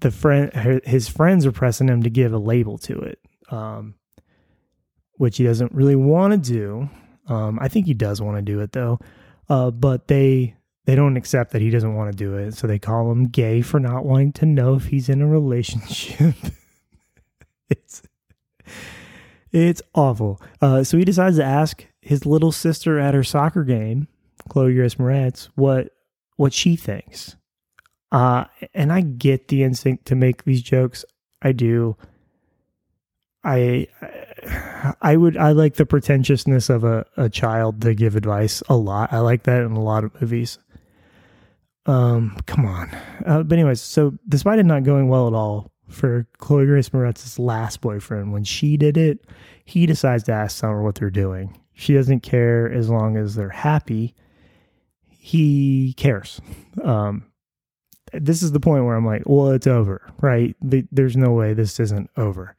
[0.00, 3.18] the friend, his friends are pressing him to give a label to it,
[3.50, 3.94] um,
[5.12, 6.90] which he doesn't really want to do.
[7.28, 8.98] Um, I think he does want to do it though,
[9.48, 12.78] uh, but they they don't accept that he doesn't want to do it, so they
[12.78, 16.34] call him gay for not wanting to know if he's in a relationship.
[17.70, 18.02] it's
[19.52, 20.40] it's awful.
[20.60, 24.08] Uh, so he decides to ask his little sister at her soccer game
[24.48, 25.90] Chloe Grace Moretz what
[26.36, 27.36] what she thinks.
[28.10, 31.04] Uh, and I get the instinct to make these jokes.
[31.40, 31.96] I do.
[33.44, 33.88] I
[35.00, 39.12] I would I like the pretentiousness of a, a child to give advice a lot.
[39.12, 40.58] I like that in a lot of movies.
[41.86, 42.90] Um, come on.
[43.26, 47.38] Uh, but anyways, so despite it not going well at all for Chloe Grace Moretz's
[47.38, 49.26] last boyfriend, when she did it,
[49.64, 51.58] he decides to ask Summer what they're doing.
[51.74, 54.14] She doesn't care as long as they're happy
[55.24, 56.40] he cares.
[56.82, 57.26] Um,
[58.12, 60.56] this is the point where I'm like, well, it's over, right?
[60.60, 62.56] There's no way this isn't over.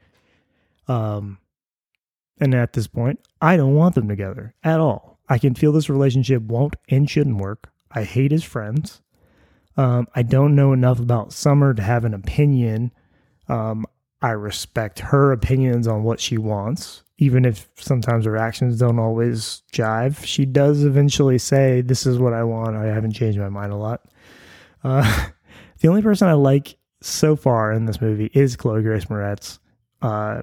[0.87, 1.39] Um,
[2.39, 5.19] and at this point, I don't want them together at all.
[5.27, 7.69] I can feel this relationship won't and shouldn't work.
[7.91, 9.01] I hate his friends.
[9.75, 12.93] Um, I don't know enough about Summer to have an opinion.
[13.49, 13.85] Um,
[14.21, 19.63] I respect her opinions on what she wants even if sometimes her actions don't always
[19.71, 22.75] jive, she does eventually say, This is what I want.
[22.75, 24.01] I haven't changed my mind a lot.
[24.83, 25.27] Uh,
[25.79, 29.59] the only person I like so far in this movie is Chloe Grace Moretz,
[30.01, 30.41] uh,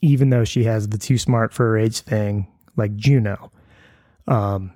[0.00, 3.52] even though she has the too smart for her age thing, like Juno.
[4.26, 4.72] Um,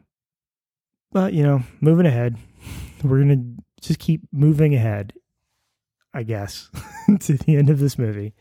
[1.13, 2.37] but, you know, moving ahead,
[3.03, 5.15] we're going to just keep moving ahead,
[6.13, 6.69] I guess,
[7.21, 8.35] to the end of this movie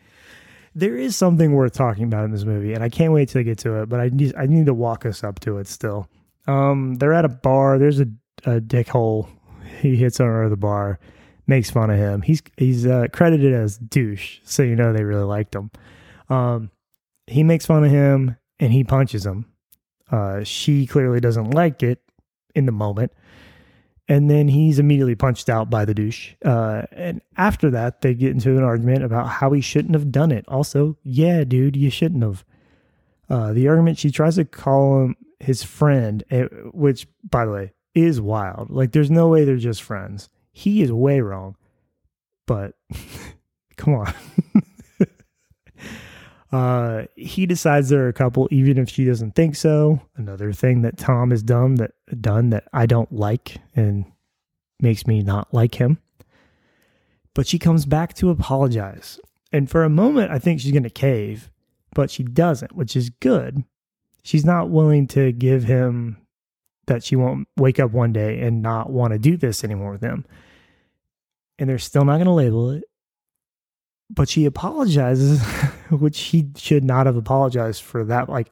[0.76, 3.60] there is something worth talking about in this movie, and I can't wait to get
[3.60, 3.90] to it.
[3.90, 6.08] But I need I need to walk us up to it still.
[6.48, 7.78] Um, they're at a bar.
[7.78, 8.08] There's a,
[8.46, 9.30] a dickhole.
[9.80, 11.00] He hits on her at the bar,
[11.48, 12.22] makes fun of him.
[12.22, 15.72] He's he's uh, credited as douche, so you know they really liked him.
[16.30, 16.72] Um,
[17.28, 19.46] he makes fun of him, and he punches him.
[20.12, 22.02] Uh, she clearly doesn't like it
[22.56, 23.12] in the moment.
[24.08, 26.34] And then he's immediately punched out by the douche.
[26.44, 30.32] Uh, and after that, they get into an argument about how he shouldn't have done
[30.32, 30.46] it.
[30.48, 32.44] Also, yeah, dude, you shouldn't have.
[33.30, 37.74] Uh, the argument, she tries to call him his friend, eh, which, by the way,
[37.96, 38.70] is wild.
[38.70, 40.30] Like, there's no way they're just friends.
[40.52, 41.56] He is way wrong.
[42.46, 42.76] But
[43.78, 44.14] come on.
[46.54, 50.00] uh, he decides they're a couple, even if she doesn't think so.
[50.16, 54.06] Another thing that Tom has done that done that I don't like and
[54.80, 55.98] makes me not like him.
[57.34, 59.20] But she comes back to apologize.
[59.52, 61.50] And for a moment, I think she's going to cave,
[61.96, 63.64] but she doesn't, which is good.
[64.22, 66.18] She's not willing to give him
[66.86, 70.04] that she won't wake up one day and not want to do this anymore with
[70.04, 70.24] him.
[71.58, 72.84] And they're still not going to label it.
[74.12, 75.42] But she apologizes,
[75.92, 78.30] which he should not have apologized for that.
[78.30, 78.52] Like,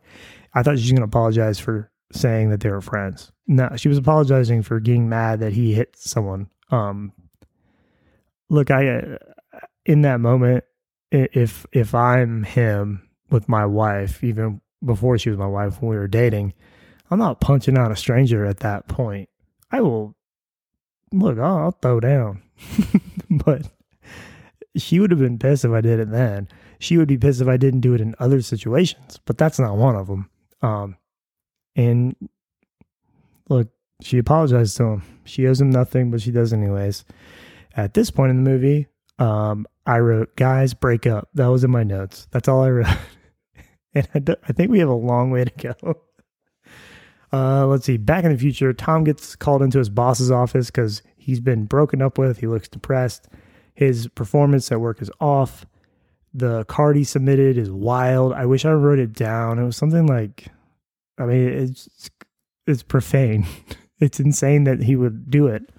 [0.54, 3.32] I thought she was going to apologize for saying that they were friends.
[3.48, 6.50] No, she was apologizing for getting mad that he hit someone.
[6.70, 7.14] Um,
[8.50, 9.18] look, I, uh,
[9.86, 10.64] in that moment,
[11.12, 15.98] if if I'm him with my wife, even before she was my wife when we
[15.98, 16.54] were dating,
[17.10, 19.30] I'm not punching out a stranger at that point.
[19.72, 20.16] I will
[21.12, 21.38] look.
[21.38, 22.42] I'll, I'll throw down,
[23.30, 23.68] but
[24.78, 26.48] she would have been pissed if I did it then.
[26.82, 29.78] She would be pissed if I didn't do it in other situations, but that's not
[29.78, 30.32] one of them.
[30.64, 30.98] Um,
[31.76, 32.16] and
[33.50, 33.68] look,
[34.02, 35.04] she apologized to him.
[35.24, 37.06] She owes him nothing, but she does anyways.
[37.76, 38.88] At this point in the movie,
[39.20, 41.30] um, I wrote, guys, break up.
[41.36, 42.28] That was in my notes.
[42.32, 42.88] That's all I wrote.
[43.94, 45.94] and I, do- I think we have a long way to go.
[47.34, 47.96] Uh, let's see.
[47.96, 52.02] Back in the future, Tom gets called into his boss's office because he's been broken
[52.02, 52.40] up with.
[52.40, 53.30] He looks depressed.
[53.74, 55.66] His performance at work is off.
[56.34, 58.34] The card he submitted is wild.
[58.34, 59.60] I wish I wrote it down.
[59.60, 60.48] It was something like,
[61.18, 62.10] I mean, it's
[62.66, 63.46] it's profane.
[64.00, 65.70] it's insane that he would do it.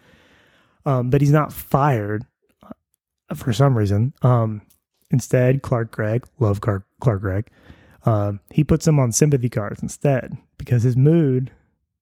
[0.84, 2.24] Um, but he's not fired
[2.62, 4.12] uh, for some reason.
[4.22, 4.62] Um,
[5.10, 7.50] instead, Clark Gregg, love Clark, Clark Gregg,
[8.04, 11.50] um, he puts him on sympathy cards instead because his mood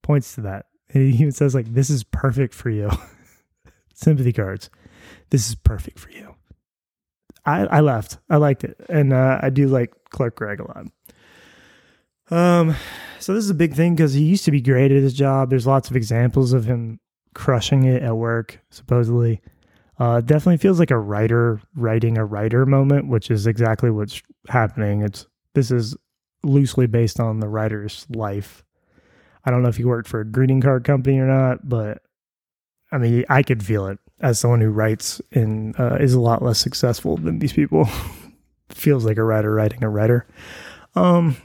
[0.03, 0.67] points to that.
[0.93, 2.91] And he even says like, "This is perfect for you."
[3.95, 4.71] sympathy cards.
[5.31, 6.30] This is perfect for you.
[7.51, 8.19] I I left.
[8.29, 10.87] I liked it, and uh, I do like Clark Gregg a lot.
[12.31, 12.77] Um,
[13.19, 15.51] so this is a big thing because he used to be great at his job.
[15.51, 17.01] There's lots of examples of him
[17.35, 19.41] crushing it at work, supposedly.
[19.99, 25.03] Uh, definitely feels like a writer writing a writer moment, which is exactly what's happening.
[25.03, 25.97] It's this is
[26.43, 28.65] loosely based on the writer's life.
[29.45, 32.03] I don't know if he worked for a greeting card company or not, but
[32.93, 36.43] I mean, I could feel it as someone who writes and uh, is a lot
[36.43, 37.89] less successful than these people.
[38.69, 40.27] Feels like a writer writing a writer.
[40.95, 41.37] Um,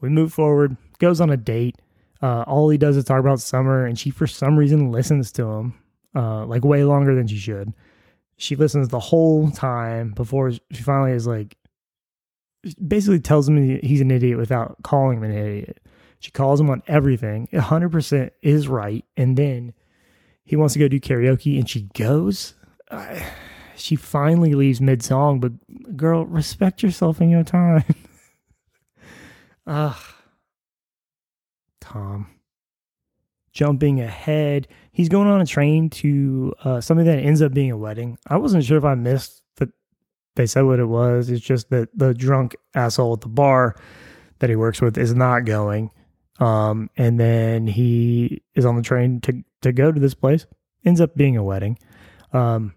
[0.00, 1.76] we move forward, goes on a date.
[2.20, 5.44] Uh, all he does is talk about summer, and she, for some reason, listens to
[5.44, 5.74] him
[6.16, 7.72] uh, like way longer than she should.
[8.36, 11.56] She listens the whole time before she finally is like,
[12.86, 15.80] basically tells him he's an idiot without calling him an idiot.
[16.20, 17.48] She calls him on everything.
[17.52, 19.04] 100% is right.
[19.16, 19.72] And then
[20.48, 22.54] he wants to go do karaoke and she goes.
[23.76, 25.52] She finally leaves mid song, but
[25.94, 27.84] girl, respect yourself in your time.
[29.66, 29.96] Ugh.
[31.82, 32.28] Tom.
[33.52, 34.68] Jumping ahead.
[34.90, 38.16] He's going on a train to uh, something that ends up being a wedding.
[38.26, 39.68] I wasn't sure if I missed that
[40.36, 41.28] they said what it was.
[41.28, 43.76] It's just that the drunk asshole at the bar
[44.38, 45.90] that he works with is not going.
[46.40, 50.46] Um, and then he is on the train to to go to this place.
[50.84, 51.78] Ends up being a wedding.
[52.32, 52.74] Um,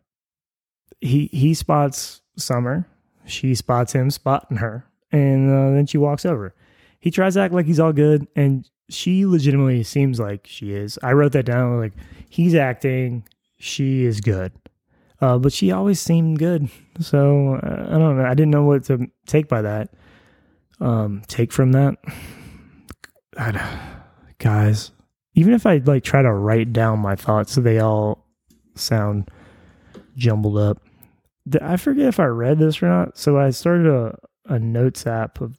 [0.99, 2.87] he he spots Summer.
[3.25, 6.55] She spots him spotting her, and uh, then she walks over.
[6.99, 10.99] He tries to act like he's all good, and she legitimately seems like she is.
[11.03, 11.79] I wrote that down.
[11.79, 11.93] Like
[12.29, 14.51] he's acting, she is good,
[15.19, 16.69] uh, but she always seemed good.
[16.99, 18.25] So uh, I don't know.
[18.25, 19.89] I didn't know what to take by that.
[20.79, 21.97] Um, take from that.
[24.39, 24.91] Guys,
[25.33, 28.27] even if I like try to write down my thoughts, so they all
[28.75, 29.29] sound
[30.15, 30.81] jumbled up.
[31.61, 33.17] I forget if I read this or not.
[33.17, 35.57] So I started a, a notes app of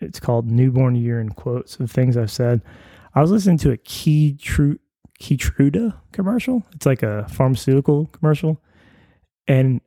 [0.00, 2.62] it's called Newborn Year in quotes of things I've said.
[3.14, 4.78] I was listening to a Key True
[5.20, 6.62] Keytruda commercial.
[6.74, 8.62] It's like a pharmaceutical commercial,
[9.48, 9.80] and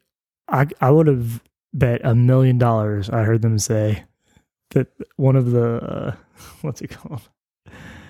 [0.49, 1.41] I I would have
[1.73, 4.03] bet a million dollars I heard them say
[4.71, 6.15] that one of the uh,
[6.61, 7.21] what's it called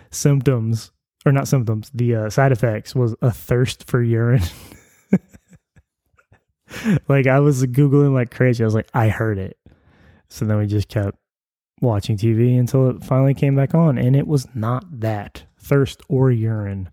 [0.09, 0.91] symptoms
[1.25, 4.43] or not symptoms the uh, side effects was a thirst for urine
[7.07, 9.57] like i was googling like crazy i was like i heard it
[10.29, 11.17] so then we just kept
[11.81, 16.31] watching TV until it finally came back on, and it was not that thirst or
[16.31, 16.89] urine.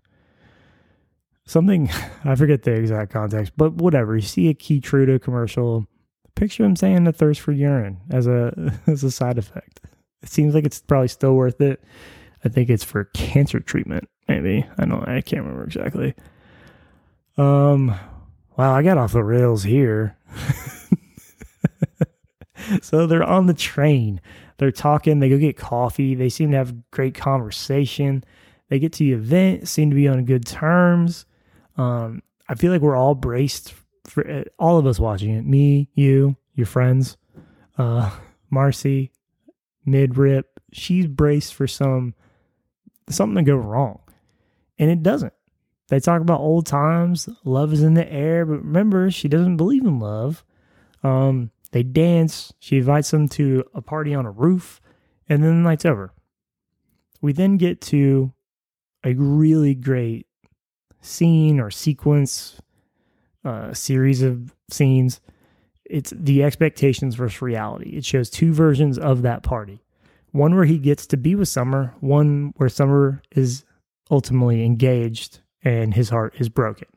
[1.45, 1.89] Something
[2.25, 4.15] I forget the exact context, but whatever.
[4.15, 5.87] You see a Keytruda commercial,
[6.35, 9.79] picture him saying the thirst for urine as a as a side effect.
[10.21, 11.81] It seems like it's probably still worth it.
[12.43, 14.65] I think it's for cancer treatment, maybe.
[14.77, 16.13] I don't I can't remember exactly.
[17.37, 17.95] Um
[18.57, 20.17] wow, I got off the rails here.
[22.81, 24.21] so they're on the train.
[24.57, 26.15] They're talking, they go get coffee.
[26.15, 28.23] They seem to have great conversation.
[28.69, 31.25] They get to the event, seem to be on good terms.
[31.77, 33.73] Um, I feel like we're all braced
[34.05, 35.45] for uh, all of us watching it.
[35.45, 37.17] Me, you, your friends,
[37.77, 38.11] uh,
[38.49, 39.11] Marcy,
[39.85, 40.59] mid rip.
[40.73, 42.13] She's braced for some
[43.09, 43.99] something to go wrong,
[44.79, 45.33] and it doesn't.
[45.89, 49.83] They talk about old times, love is in the air, but remember, she doesn't believe
[49.83, 50.43] in love.
[51.03, 52.53] Um, they dance.
[52.59, 54.79] She invites them to a party on a roof,
[55.27, 56.13] and then the night's over.
[57.21, 58.33] We then get to
[59.03, 60.27] a really great
[61.01, 62.61] scene or sequence,
[63.43, 65.21] uh, series of scenes.
[65.85, 67.91] It's the expectations versus reality.
[67.91, 69.81] It shows two versions of that party
[70.31, 73.65] one where he gets to be with Summer, one where Summer is
[74.09, 76.87] ultimately engaged and his heart is broken.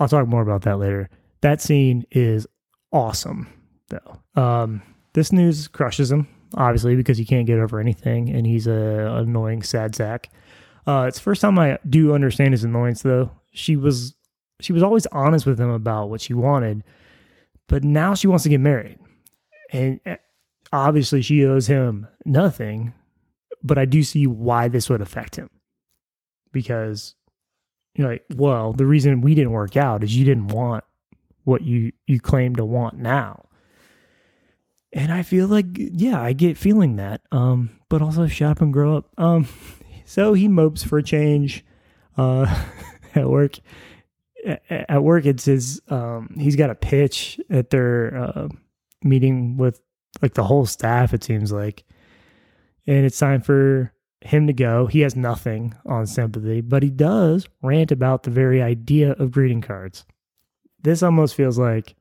[0.00, 1.08] I'll talk more about that later.
[1.40, 2.46] That scene is
[2.92, 3.48] awesome,
[3.88, 4.20] though.
[4.40, 9.14] Um, this news crushes him, obviously, because he can't get over anything and he's a
[9.16, 10.30] annoying sad sack.
[10.86, 13.30] Uh, it's first time I do understand his annoyance, though.
[13.52, 14.14] She was
[14.60, 16.82] she was always honest with him about what she wanted,
[17.68, 18.98] but now she wants to get married,
[19.72, 20.16] and eh,
[20.72, 22.94] obviously she owes him nothing.
[23.62, 25.50] But I do see why this would affect him,
[26.52, 27.14] because
[27.94, 30.84] you know, like, well, the reason we didn't work out is you didn't want
[31.44, 33.46] what you you claim to want now.
[34.92, 37.22] And I feel like, yeah, I get feeling that.
[37.30, 39.10] Um, but also shut up and grow up.
[39.18, 39.48] Um,
[40.04, 41.64] so he mopes for a change
[42.16, 42.64] uh,
[43.14, 43.58] at work.
[44.70, 45.82] At work, it's his.
[45.88, 48.48] Um, he's got a pitch at their uh,
[49.02, 49.80] meeting with
[50.22, 51.12] like the whole staff.
[51.12, 51.84] It seems like,
[52.86, 54.86] and it's time for him to go.
[54.86, 59.60] He has nothing on sympathy, but he does rant about the very idea of greeting
[59.60, 60.04] cards.
[60.82, 61.94] This almost feels like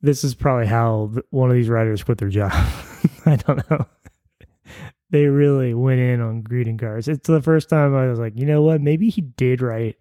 [0.00, 2.52] this is probably how one of these writers quit their job.
[3.26, 3.86] I don't know
[5.10, 7.08] they really went in on greeting cards.
[7.08, 8.80] It's the first time I was like, you know what?
[8.80, 9.96] Maybe he did write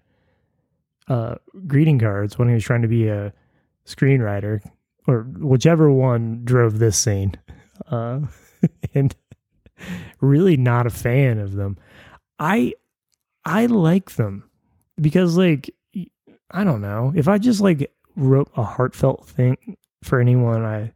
[1.08, 1.36] uh,
[1.68, 3.34] greeting cards when he was trying to be a
[3.86, 4.62] screenwriter,
[5.08, 7.36] or whichever one drove this scene.
[7.90, 8.22] Uh,
[8.94, 9.16] and
[10.22, 11.78] really not a fan of them.
[12.40, 12.74] I
[13.44, 14.50] I like them
[15.00, 15.74] because like
[16.52, 20.94] I don't know if I just like wrote a heartfelt thing for anyone I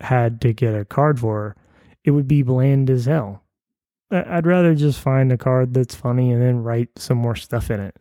[0.00, 1.56] had to get a card for,
[2.04, 3.42] it would be bland as hell.
[4.10, 7.80] I'd rather just find a card that's funny and then write some more stuff in
[7.80, 7.96] it.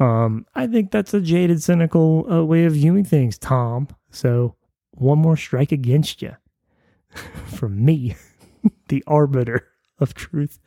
[0.00, 3.88] Um, I think that's a jaded, cynical uh, way of viewing things, Tom.
[4.10, 4.54] So
[4.92, 6.34] one more strike against you
[7.46, 8.16] from me,
[8.88, 9.66] the arbiter
[9.98, 10.58] of truth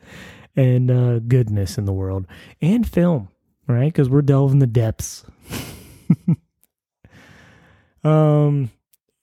[0.54, 2.26] and uh, goodness in the world
[2.60, 3.28] and film,
[3.66, 3.92] right?
[3.92, 5.24] Because we're delving the depths.
[8.04, 8.70] um,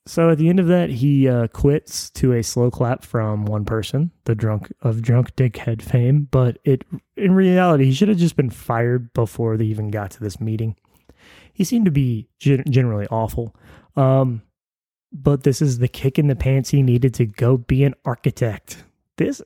[0.06, 3.64] so at the end of that, he uh, quits to a slow clap from one
[3.64, 6.28] person, the drunk of drunk dickhead fame.
[6.32, 6.84] But it,
[7.16, 10.76] in reality, he should have just been fired before they even got to this meeting.
[11.54, 13.56] He seemed to be gen- generally awful.
[13.96, 14.42] Um,
[15.12, 18.84] but this is the kick in the pants he needed to go be an architect.
[19.18, 19.42] This,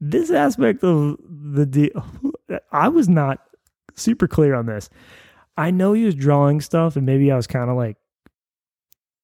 [0.00, 2.04] this aspect of the deal,
[2.72, 3.40] I was not
[3.94, 4.90] super clear on this.
[5.56, 7.96] I know he was drawing stuff, and maybe I was kind of like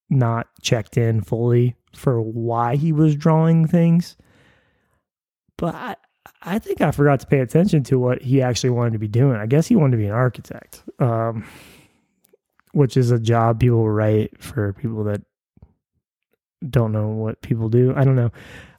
[0.09, 4.17] not checked in fully for why he was drawing things.
[5.57, 5.97] But I,
[6.43, 9.37] I think I forgot to pay attention to what he actually wanted to be doing.
[9.37, 11.45] I guess he wanted to be an architect, um,
[12.73, 15.23] which is a job people write for people that
[16.69, 17.93] don't know what people do.
[17.97, 18.31] I don't know.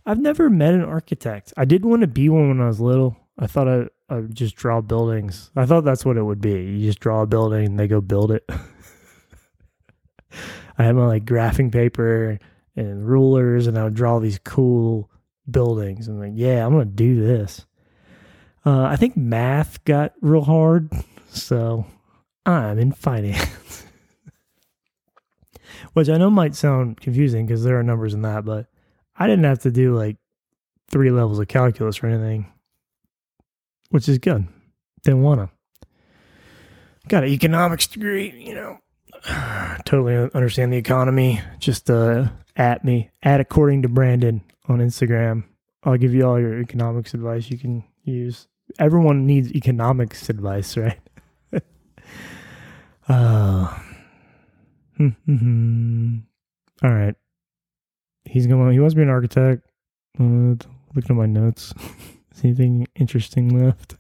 [0.06, 1.54] I've never met an architect.
[1.58, 3.16] I did want to be one when I was little.
[3.38, 5.52] I thought I, I would just draw buildings.
[5.56, 6.52] I thought that's what it would be.
[6.52, 8.44] You just draw a building and they go build it.
[10.78, 12.40] I had my like graphing paper
[12.76, 15.12] and rulers, and I would draw these cool
[15.50, 16.08] buildings.
[16.08, 17.66] I'm like, yeah, I'm gonna do this.
[18.66, 20.92] Uh, I think math got real hard,
[21.30, 21.86] so
[22.46, 23.86] I'm in finance,
[25.94, 28.68] which I know might sound confusing because there are numbers in that, but
[29.16, 30.18] I didn't have to do like
[30.90, 32.52] three levels of calculus or anything,
[33.90, 34.48] which is good.
[35.04, 35.88] Didn't want to.
[37.08, 38.78] Got an economics degree, you know.
[39.86, 41.42] totally understand the economy.
[41.60, 45.44] Just uh, at me, at according to Brandon on Instagram.
[45.84, 48.48] I'll give you all your economics advice you can use.
[48.80, 51.00] Everyone needs economics advice, right?
[53.08, 53.80] uh,
[56.84, 57.16] all right.
[58.26, 58.72] He's going.
[58.72, 59.68] He wants to be an architect.
[60.20, 60.56] Uh,
[60.96, 61.74] looking at my notes.
[62.36, 63.98] Is anything interesting left?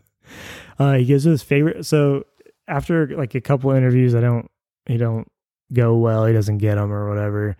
[0.80, 1.86] Uh, he gives his favorite.
[1.86, 2.26] So
[2.68, 4.50] after like a couple interviews, I don't.
[4.86, 5.28] He don't
[5.74, 6.26] go well.
[6.26, 7.58] He doesn't get them or whatever.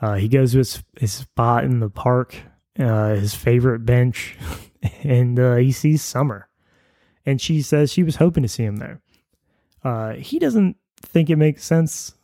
[0.00, 2.36] Uh, he goes to his, his spot in the park,
[2.78, 4.36] uh, his favorite bench,
[5.02, 6.48] and uh, he sees Summer.
[7.24, 9.00] And she says she was hoping to see him there.
[9.82, 12.14] Uh, he doesn't think it makes sense,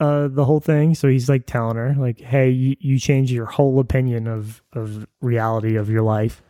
[0.00, 0.94] uh, the whole thing.
[0.94, 5.06] So he's like telling her, like, "Hey, you, you changed your whole opinion of of
[5.20, 6.42] reality of your life."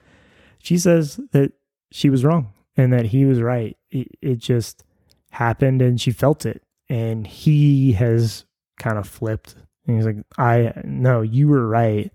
[0.63, 1.53] She says that
[1.91, 3.77] she was wrong and that he was right.
[3.91, 4.85] It, it just
[5.31, 6.63] happened, and she felt it.
[6.91, 8.45] And he has
[8.79, 9.57] kind of flipped
[9.89, 12.13] and he's like, I no, you were right.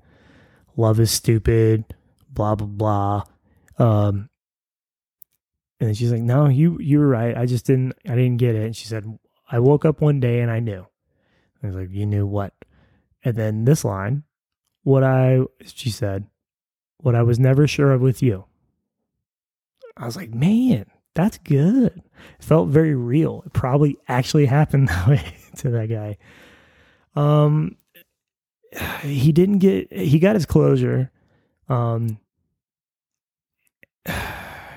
[0.77, 1.83] Love is stupid,
[2.29, 3.23] blah blah blah.
[3.77, 4.29] Um
[5.79, 7.35] and she's like, No, you you were right.
[7.35, 8.63] I just didn't I didn't get it.
[8.63, 9.05] And she said,
[9.51, 10.85] I woke up one day and I knew.
[11.63, 12.53] He's like, You knew what?
[13.23, 14.23] And then this line,
[14.83, 16.25] what I she said,
[16.97, 18.45] what I was never sure of with you.
[19.95, 22.01] I was like, man, that's good.
[22.39, 23.43] It felt very real.
[23.45, 26.17] It probably actually happened that way to that guy.
[27.15, 27.77] Um,
[29.01, 29.91] he didn't get.
[29.91, 31.11] He got his closure.
[31.69, 32.19] Um,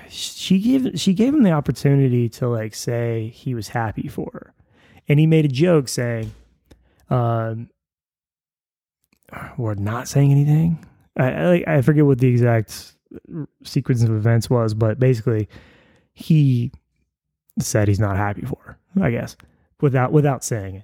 [0.09, 4.53] she gave she gave him the opportunity to like say he was happy for her,
[5.07, 6.31] and he made a joke saying,
[7.09, 7.69] um,
[9.57, 10.85] "We're not saying anything."
[11.17, 12.93] I I, I forget what the exact
[13.63, 15.47] sequence of events was, but basically,
[16.13, 16.71] he
[17.59, 19.03] said he's not happy for her.
[19.03, 19.35] I guess
[19.81, 20.83] without without saying it.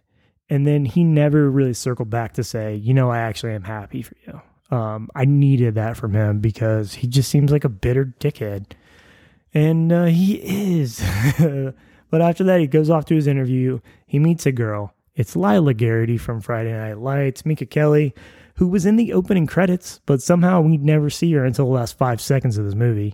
[0.50, 4.02] And then he never really circled back to say, you know, I actually am happy
[4.02, 4.42] for you.
[4.76, 8.74] Um, I needed that from him because he just seems like a bitter dickhead.
[9.54, 11.00] And uh, he is.
[12.10, 13.80] but after that, he goes off to his interview.
[14.06, 14.94] He meets a girl.
[15.16, 18.16] It's Lyla Garrity from Friday Night Lights, Minka Kelly,
[18.56, 21.98] who was in the opening credits, but somehow we never see her until the last
[21.98, 23.14] five seconds of this movie.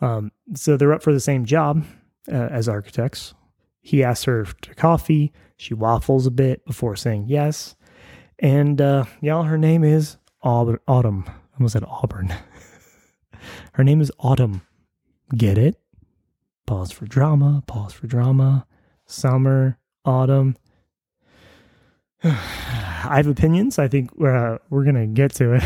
[0.00, 1.84] Um, so they're up for the same job
[2.30, 3.34] uh, as architects.
[3.80, 5.32] He asks her to coffee.
[5.56, 7.76] She waffles a bit before saying yes.
[8.40, 11.24] And uh, y'all, her name is Aub- Autumn.
[11.26, 12.34] I almost said Auburn.
[13.72, 14.62] her name is Autumn.
[15.36, 15.76] Get it?
[16.66, 17.62] Pause for drama.
[17.66, 18.66] Pause for drama.
[19.06, 20.56] Summer, autumn.
[22.24, 23.78] I have opinions.
[23.78, 25.62] I think we're uh, we're gonna get to it.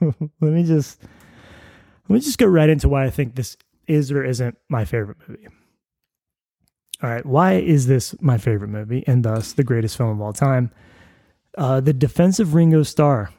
[0.40, 1.00] let me just
[2.08, 3.56] let me just go right into why I think this
[3.86, 5.48] is or isn't my favorite movie.
[7.02, 10.34] All right, why is this my favorite movie and thus the greatest film of all
[10.34, 10.70] time?
[11.56, 13.30] Uh, the defensive Ringo Starr.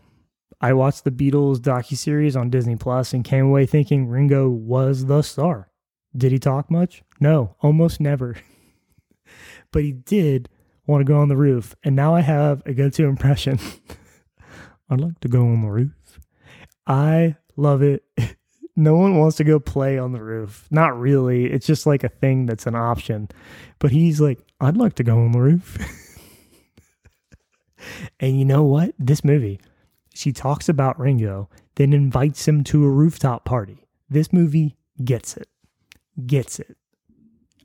[0.60, 5.06] I watched the Beatles docu series on Disney Plus and came away thinking Ringo was
[5.06, 5.70] the star.
[6.16, 7.04] Did he talk much?
[7.20, 8.36] No, almost never.
[9.72, 10.50] but he did
[10.92, 13.60] want to go on the roof, and now I have a go-to impression.
[14.90, 16.20] I'd like to go on the roof.
[16.86, 18.04] I love it.
[18.76, 20.68] no one wants to go play on the roof.
[20.70, 21.46] Not really.
[21.46, 23.30] It's just like a thing that's an option.
[23.80, 25.78] But he's like, I'd like to go on the roof.
[28.20, 28.94] and you know what?
[29.00, 29.60] This movie,
[30.14, 33.88] she talks about Ringo, then invites him to a rooftop party.
[34.10, 35.48] This movie gets it.
[36.26, 36.78] Gets it.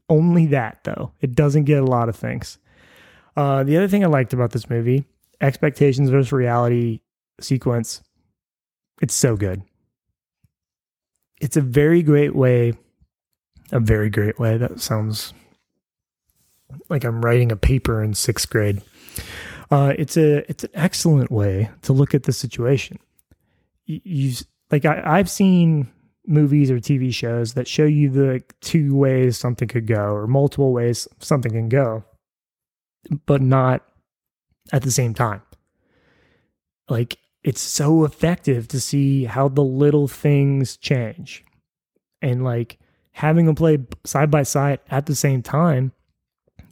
[0.08, 1.12] Only that, though.
[1.20, 2.58] It doesn't get a lot of things.
[3.37, 5.05] Uh, the other thing I liked about this movie,
[5.41, 7.01] expectations versus reality
[7.41, 8.03] sequence,
[9.03, 9.62] it's so good
[11.41, 12.72] it's a very great way,
[13.72, 14.57] a very great way.
[14.57, 15.34] That sounds
[16.89, 18.82] like I'm writing a paper in sixth grade.
[19.70, 22.99] Uh, it's a it's an excellent way to look at the situation.
[23.84, 24.34] You, you
[24.70, 25.89] like I, I've seen
[26.26, 30.72] movies or TV shows that show you the two ways something could go or multiple
[30.72, 32.05] ways something can go,
[33.26, 33.84] but not
[34.72, 35.42] at the same time.
[36.88, 41.44] Like it's so effective to see how the little things change.
[42.22, 42.78] And like
[43.12, 45.92] having them play side by side at the same time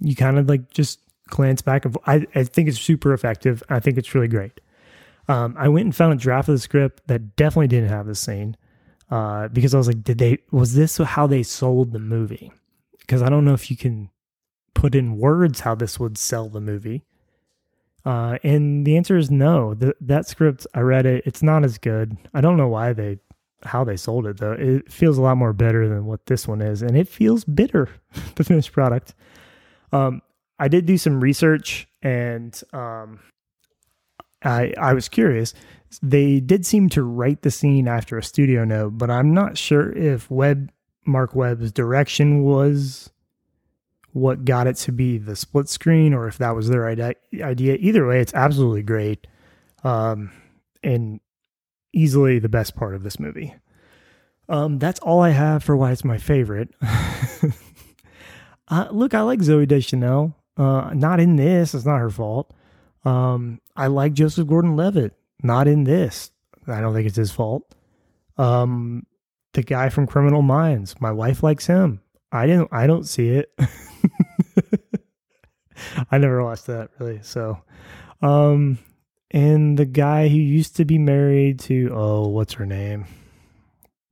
[0.00, 3.62] you kind of like just glance back and I, I think it's super effective.
[3.68, 4.60] I think it's really great.
[5.26, 8.20] Um, i went and found a draft of the script that definitely didn't have this
[8.20, 8.58] scene
[9.10, 12.52] uh, because i was like did they was this how they sold the movie?
[12.98, 14.10] Because i don't know if you can
[14.74, 17.04] put in words how this would sell the movie
[18.04, 19.74] uh, and the answer is no.
[19.74, 21.22] The, that script, I read it.
[21.26, 22.16] It's not as good.
[22.34, 23.18] I don't know why they,
[23.62, 24.52] how they sold it though.
[24.52, 27.88] It feels a lot more better than what this one is, and it feels bitter,
[28.34, 29.14] the finished product.
[29.92, 30.20] Um,
[30.58, 33.20] I did do some research and um,
[34.42, 35.54] I I was curious.
[36.02, 39.92] They did seem to write the scene after a studio note, but I'm not sure
[39.92, 40.70] if Webb
[41.06, 43.10] Marc Webb's direction was
[44.14, 47.16] what got it to be the split screen or if that was their idea.
[47.32, 49.26] Either way, it's absolutely great.
[49.82, 50.30] Um,
[50.84, 51.20] and
[51.92, 53.54] easily the best part of this movie.
[54.48, 56.68] Um, that's all I have for why it's my favorite.
[58.68, 60.36] uh, look, I like Zooey Deschanel.
[60.56, 61.74] Uh, not in this.
[61.74, 62.54] It's not her fault.
[63.04, 65.12] Um, I like Joseph Gordon-Levitt.
[65.42, 66.30] Not in this.
[66.68, 67.74] I don't think it's his fault.
[68.38, 69.06] Um,
[69.54, 70.94] the guy from Criminal Minds.
[71.00, 72.00] My wife likes him.
[72.30, 72.68] I didn't.
[72.70, 73.52] I don't see it.
[76.10, 77.20] I never watched that really.
[77.22, 77.58] So,
[78.22, 78.78] um,
[79.30, 83.06] and the guy who used to be married to oh, what's her name?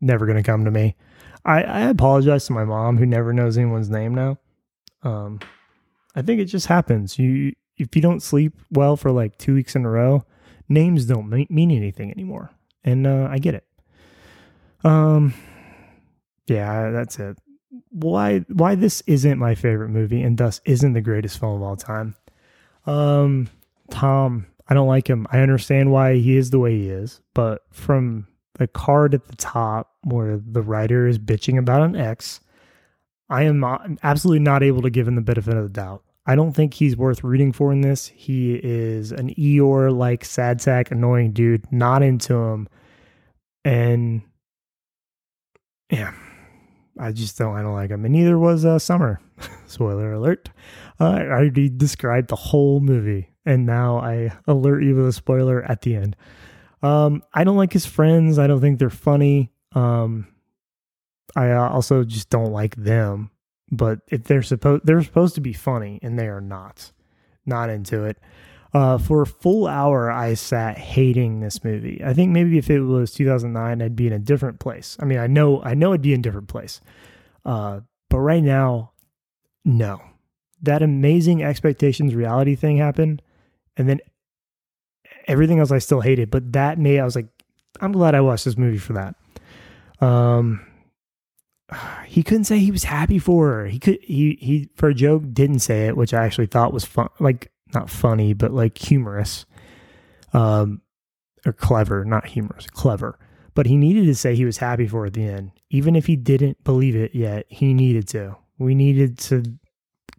[0.00, 0.96] Never gonna come to me.
[1.44, 4.38] I I apologize to my mom who never knows anyone's name now.
[5.02, 5.40] Um,
[6.14, 7.18] I think it just happens.
[7.18, 10.24] You if you don't sleep well for like two weeks in a row,
[10.68, 12.50] names don't mean anything anymore,
[12.84, 13.66] and uh, I get it.
[14.84, 15.34] Um,
[16.46, 17.38] yeah, that's it.
[17.92, 21.76] Why why this isn't my favorite movie and thus isn't the greatest film of all
[21.76, 22.14] time?
[22.86, 23.48] Um,
[23.90, 25.26] Tom, I don't like him.
[25.30, 29.36] I understand why he is the way he is, but from the card at the
[29.36, 32.40] top where the writer is bitching about an ex,
[33.28, 33.64] I am
[34.02, 36.02] absolutely not able to give him the benefit of the doubt.
[36.24, 38.06] I don't think he's worth rooting for in this.
[38.08, 42.68] He is an Eeyore like sad sack annoying dude, not into him.
[43.64, 44.22] And
[45.90, 46.12] yeah,
[46.98, 48.04] I just don't I don't like him.
[48.04, 49.20] And neither was uh, Summer.
[49.66, 50.50] Spoiler alert.
[51.00, 55.62] Uh, I already described the whole movie, and now I alert you with a spoiler
[55.64, 56.16] at the end.
[56.82, 58.38] Um, I don't like his friends.
[58.38, 59.50] I don't think they're funny.
[59.74, 60.28] Um,
[61.34, 63.30] I uh, also just don't like them.
[63.70, 66.92] But if they're supposed they're supposed to be funny, and they are not.
[67.46, 68.18] Not into it.
[68.74, 72.02] Uh, for a full hour, I sat hating this movie.
[72.02, 74.96] I think maybe if it was 2009, I'd be in a different place.
[74.98, 76.80] I mean, I know, I know, I'd be in a different place.
[77.44, 78.92] Uh, but right now,
[79.64, 80.00] no.
[80.62, 83.20] That amazing expectations reality thing happened,
[83.76, 84.00] and then
[85.26, 86.30] everything else I still hated.
[86.30, 87.28] But that made I was like,
[87.80, 89.16] I'm glad I watched this movie for that.
[90.00, 90.64] Um,
[92.06, 93.66] he couldn't say he was happy for her.
[93.66, 96.84] He could he he for a joke didn't say it, which I actually thought was
[96.84, 97.08] fun.
[97.18, 99.46] Like not funny, but like humorous,
[100.32, 100.80] um,
[101.44, 103.18] or clever, not humorous, clever.
[103.54, 106.16] But he needed to say he was happy for at the end, even if he
[106.16, 107.46] didn't believe it yet.
[107.48, 108.36] He needed to.
[108.58, 109.42] We needed to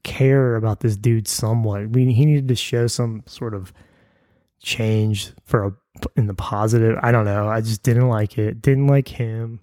[0.03, 1.89] care about this dude somewhat.
[1.89, 3.73] We he needed to show some sort of
[4.61, 5.73] change for a
[6.15, 6.97] in the positive.
[7.01, 7.47] I don't know.
[7.47, 8.61] I just didn't like it.
[8.61, 9.59] Didn't like him.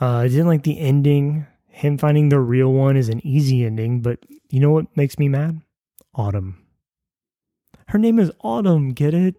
[0.00, 1.46] Uh, I didn't like the ending.
[1.68, 4.18] Him finding the real one is an easy ending, but
[4.50, 5.60] you know what makes me mad?
[6.14, 6.63] Autumn.
[7.88, 9.36] Her name is Autumn, get it?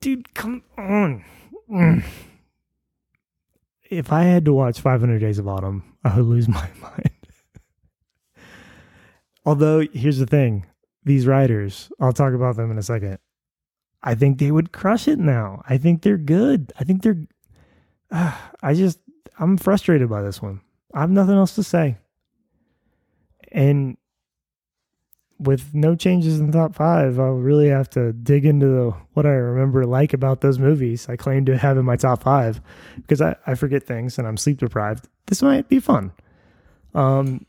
[0.00, 1.24] Dude, come on.
[1.70, 2.04] Mm.
[3.90, 7.10] If I had to watch 500 Days of Autumn, I would lose my mind.
[9.44, 10.66] Although, here's the thing
[11.04, 13.18] these writers, I'll talk about them in a second.
[14.02, 15.62] I think they would crush it now.
[15.68, 16.72] I think they're good.
[16.78, 17.26] I think they're.
[18.10, 18.98] Uh, I just,
[19.38, 20.60] I'm frustrated by this one.
[20.94, 21.98] I have nothing else to say.
[23.52, 23.96] And
[25.38, 29.26] with no changes in the top five, I'll really have to dig into the, what
[29.26, 32.60] I remember like about those movies I claim to have in my top five
[32.96, 35.08] because I, I forget things and I'm sleep deprived.
[35.26, 36.12] This might be fun.
[36.94, 37.44] Um,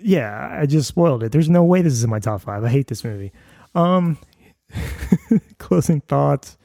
[0.00, 1.32] yeah, I just spoiled it.
[1.32, 2.64] There's no way this is in my top five.
[2.64, 3.32] I hate this movie.
[3.74, 4.18] Um,
[5.58, 6.56] closing thoughts.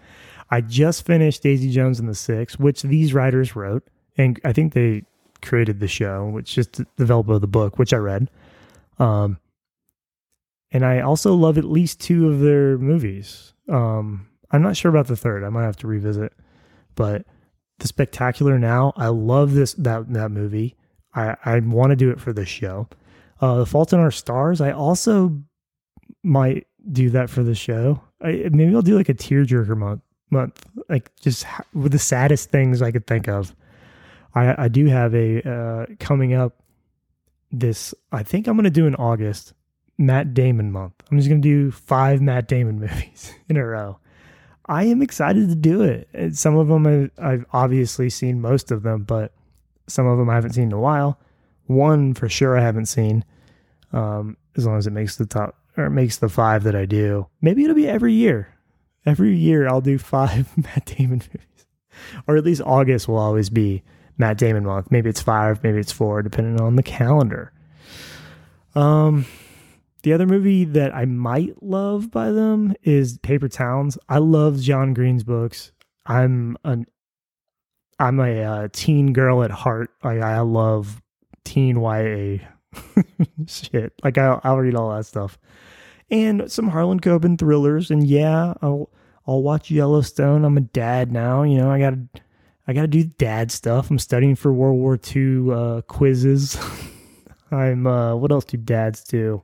[0.50, 3.84] I just finished Daisy Jones and the Six, which these writers wrote,
[4.18, 5.04] and I think they
[5.42, 8.30] created the show, which just the developer of the book, which I read.
[8.98, 9.40] Um,
[10.72, 13.54] and I also love at least two of their movies.
[13.70, 15.44] Um, I'm not sure about the third.
[15.44, 16.34] I might have to revisit.
[16.96, 17.26] But
[17.80, 20.76] The Spectacular Now, I love this that that movie.
[21.14, 22.88] I I want to do it for this show.
[23.40, 25.42] Uh, the Fault in Our Stars, I also
[26.24, 28.02] might do that for the show.
[28.22, 32.50] I, maybe I'll do like a tearjerker month month, like just ha- with the saddest
[32.50, 33.56] things I could think of.
[34.36, 36.62] I I do have a uh, coming up.
[37.52, 39.54] This I think I'm going to do in August
[39.98, 40.94] Matt Damon month.
[41.10, 44.00] I'm just going to do five Matt Damon movies in a row.
[44.66, 46.36] I am excited to do it.
[46.36, 49.32] Some of them I've, I've obviously seen most of them, but
[49.88, 51.20] some of them I haven't seen in a while.
[51.68, 53.24] One for sure I haven't seen.
[53.94, 56.86] Um, as long as it makes the top or it makes the five that I
[56.86, 57.28] do.
[57.42, 58.54] Maybe it'll be every year.
[59.06, 61.66] Every year I'll do five Matt Damon movies,
[62.28, 63.84] or at least August will always be
[64.18, 64.92] Matt Damon month.
[64.92, 67.54] Maybe it's five, maybe it's four, depending on the calendar.
[68.76, 69.26] Um,
[70.04, 73.98] the other movie that I might love by them is Paper Towns.
[74.08, 75.72] I love John Green's books.
[76.06, 76.86] I'm an
[78.00, 79.92] I'm a uh, teen girl at heart.
[80.04, 81.02] Like I love
[81.44, 82.48] teen YA
[83.48, 83.94] shit.
[84.04, 85.38] Like I'll, I'll read all that stuff,
[86.10, 87.92] and some Harlan Coben thrillers.
[87.92, 88.90] And yeah, I'll
[89.26, 90.46] I'll watch Yellowstone.
[90.46, 91.44] I'm a dad now.
[91.44, 92.08] You know, I gotta
[92.68, 93.90] I gotta do dad stuff.
[93.90, 96.58] I'm studying for World War II uh, quizzes.
[97.52, 99.44] I'm uh, what else do dads do?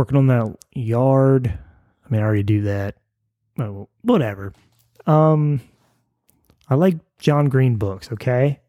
[0.00, 1.46] Working on that yard.
[1.46, 2.96] I mean, I already do that.
[3.58, 4.54] Oh, whatever.
[5.06, 5.60] Um,
[6.70, 8.10] I like John Green books.
[8.10, 8.60] Okay,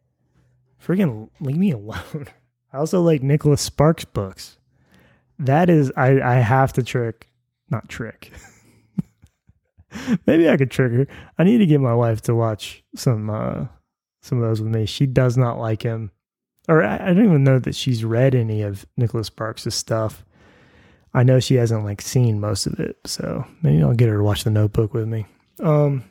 [0.85, 2.27] freaking leave me alone.
[2.73, 4.57] I also like Nicholas Sparks books.
[5.39, 7.29] That is, I I have to trick,
[7.69, 8.33] not trick.
[10.27, 11.07] Maybe I could trick her.
[11.37, 13.67] I need to get my wife to watch some uh
[14.21, 14.85] some of those with me.
[14.85, 16.11] She does not like him,
[16.67, 20.25] or I, I don't even know that she's read any of Nicholas Sparks' stuff.
[21.13, 24.23] I know she hasn't like seen most of it, so maybe I'll get her to
[24.23, 25.25] watch The Notebook with me.
[25.59, 26.03] Um,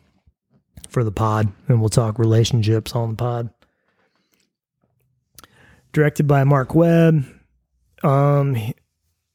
[0.88, 3.50] for the pod, and we'll talk relationships on the pod.
[5.92, 7.24] Directed by Marc Webb.
[8.02, 8.74] Um, he-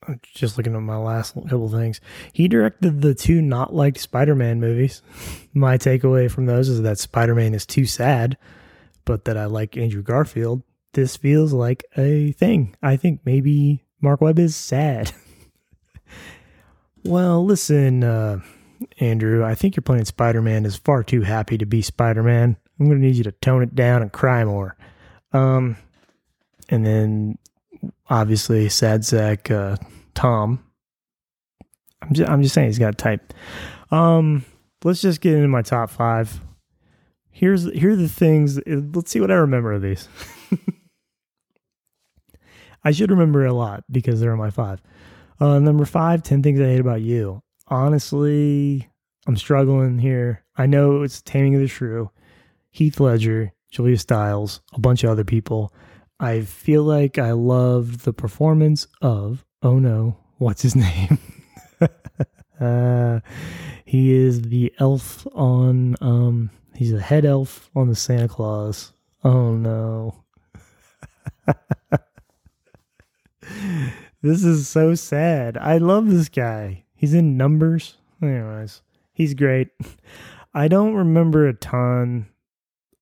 [0.08, 2.00] I'm just looking at my last couple things.
[2.32, 5.02] He directed the two not liked Spider-Man movies.
[5.54, 8.38] my takeaway from those is that Spider-Man is too sad,
[9.04, 10.62] but that I like Andrew Garfield.
[10.94, 12.76] This feels like a thing.
[12.84, 15.12] I think maybe Marc Webb is sad.
[17.06, 18.40] well, listen, uh,
[19.00, 22.58] Andrew, I think you're playing Spider Man is far too happy to be Spider Man.
[22.80, 24.76] I'm going to need you to tone it down and cry more.
[25.32, 25.78] Um,
[26.70, 27.38] and then
[28.10, 29.78] obviously sad sack uh,
[30.14, 30.64] Tom.
[32.02, 33.34] I'm just, I'm just saying he's got type.
[33.92, 34.46] Um,
[34.84, 36.42] let's just get into my top five.
[37.32, 38.60] Here's here are the things.
[38.66, 40.08] Let's see what I remember of these.
[42.84, 44.82] I should remember a lot because they're in my five.
[45.40, 47.42] Uh, number five, 10 things I hate about you.
[47.68, 48.88] Honestly,
[49.28, 50.44] I'm struggling here.
[50.56, 52.10] I know it's Taming of the Shrew,
[52.72, 55.74] Heath Ledger, Julia Stiles, a bunch of other people.
[56.20, 61.18] I feel like I loved the performance of, oh no, what's his name?
[62.60, 63.20] uh,
[63.84, 68.94] he is the elf on, um, he's a head elf on the Santa Clause.
[69.24, 70.24] Oh no.
[74.26, 75.56] this is so sad.
[75.56, 76.84] I love this guy.
[76.96, 77.98] He's in numbers.
[78.24, 78.82] Anyways,
[79.14, 79.70] he's great.
[80.54, 82.26] I don't remember a ton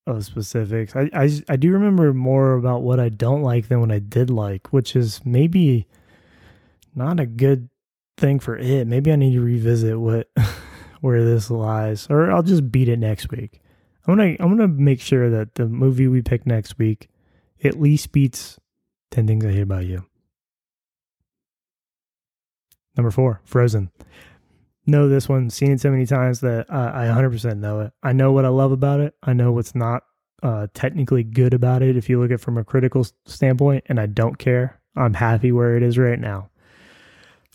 [0.06, 0.96] of specifics.
[0.98, 4.30] I, I I do remember more about what I don't like than what I did
[4.30, 5.88] like, which is maybe
[6.94, 7.70] not a good
[8.18, 8.86] thing for it.
[8.86, 10.30] Maybe I need to revisit what
[11.00, 13.62] where this lies, or I'll just beat it next week.
[14.06, 17.08] I'm gonna I'm gonna make sure that the movie we pick next week
[17.64, 18.60] at least beats
[19.10, 20.06] Ten Things I Hate About You.
[22.96, 23.92] Number four, Frozen.
[24.86, 27.94] Know this one, seen it so many times that uh, I 100% know it.
[28.04, 29.16] I know what I love about it.
[29.24, 30.04] I know what's not
[30.44, 34.00] uh, technically good about it if you look at it from a critical standpoint, and
[34.00, 34.80] I don't care.
[34.96, 36.50] I'm happy where it is right now.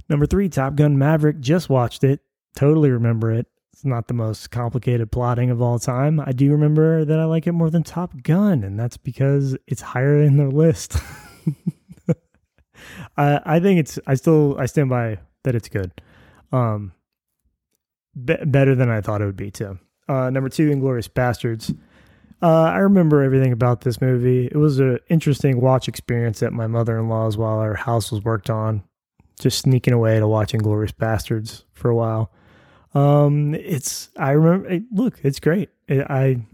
[0.09, 1.39] Number three, Top Gun Maverick.
[1.41, 2.21] Just watched it.
[2.57, 3.47] Totally remember it.
[3.75, 6.19] It's not the most complicated plotting of all time.
[6.19, 9.83] I do remember that I like it more than Top Gun, and that's because it's
[9.83, 10.97] higher in their list.
[13.17, 15.93] I I think it's I still I stand by that it's good.
[16.53, 16.93] Um
[18.25, 19.79] be- better than I thought it would be too.
[20.09, 21.77] Uh number 2 Inglourious Basterds.
[22.43, 24.47] Uh I remember everything about this movie.
[24.47, 28.83] It was an interesting watch experience at my mother-in-law's while our house was worked on.
[29.41, 32.33] Just sneaking away to watch Inglourious Basterds for a while.
[32.95, 35.71] Um it's I remember it- look, it's great.
[35.87, 36.45] It, I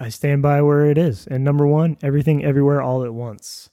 [0.00, 1.26] I stand by where it is.
[1.26, 3.68] And number 1, Everything Everywhere All at Once.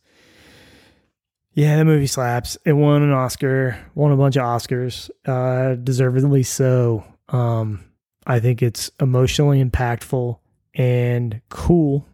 [1.55, 2.57] Yeah, the movie slaps.
[2.65, 7.05] It won an Oscar, won a bunch of Oscars, uh, deservedly so.
[7.29, 7.85] Um,
[8.27, 10.37] I think it's emotionally impactful
[10.73, 12.05] and cool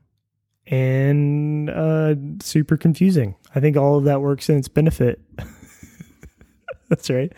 [0.68, 3.36] and uh, super confusing.
[3.56, 5.20] I think all of that works in its benefit.
[6.90, 7.34] That's right.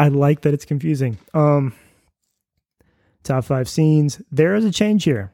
[0.00, 1.16] I like that it's confusing.
[1.32, 1.74] Um,
[3.22, 4.20] top five scenes.
[4.32, 5.30] There is a change here.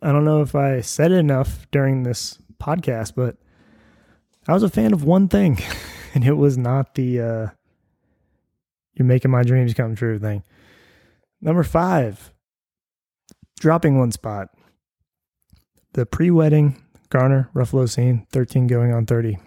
[0.00, 3.36] I don't know if I said it enough during this podcast, but
[4.48, 5.58] I was a fan of one thing,
[6.14, 7.48] and it was not the uh,
[8.94, 10.44] "you're making my dreams come true" thing.
[11.40, 12.32] Number five,
[13.58, 14.50] dropping one spot.
[15.94, 19.38] The pre-wedding Garner Ruffalo scene, thirteen going on thirty.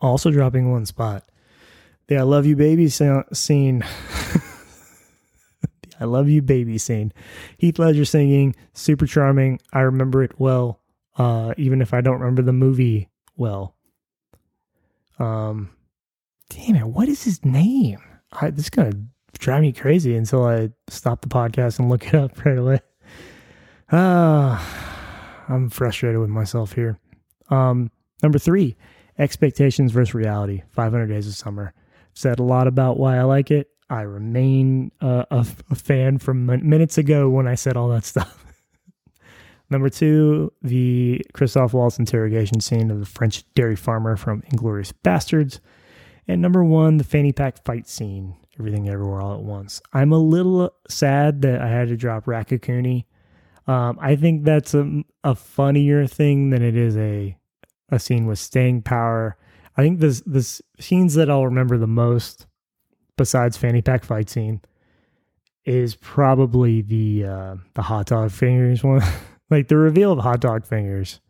[0.00, 1.24] Also dropping one spot.
[2.06, 3.82] The "I love you, baby" scene.
[6.00, 7.12] "I love you, baby" scene.
[7.58, 9.58] Heath Ledger singing, super charming.
[9.72, 10.80] I remember it well,
[11.18, 13.08] uh, even if I don't remember the movie
[13.40, 13.74] well.
[15.18, 15.70] Um,
[16.50, 17.98] damn it, what is his name?
[18.32, 18.92] I, this is gonna
[19.38, 22.80] drive me crazy until I stop the podcast and look it up right away.
[23.90, 26.98] Ah, I'm frustrated with myself here.
[27.48, 27.90] Um,
[28.22, 28.76] number three,
[29.18, 30.62] expectations versus reality.
[30.70, 31.74] 500 Days of Summer.
[32.14, 33.68] Said a lot about why I like it.
[33.88, 38.04] I remain uh, a, a fan from min- minutes ago when I said all that
[38.04, 38.44] stuff.
[39.70, 45.60] Number two, the Christoph Waltz interrogation scene of the French dairy farmer from Inglourious Basterds.
[46.26, 49.80] And number one, the fanny pack fight scene, everything everywhere all at once.
[49.92, 53.04] I'm a little sad that I had to drop Raccacoonie.
[53.66, 57.36] Um, I think that's a, a funnier thing than it is a
[57.92, 59.36] a scene with staying power.
[59.76, 60.42] I think this the
[60.78, 62.46] scenes that I'll remember the most,
[63.16, 64.60] besides fanny pack fight scene,
[65.64, 69.02] is probably the uh, the hot dog fingers one.
[69.50, 71.20] like the reveal of hot dog fingers.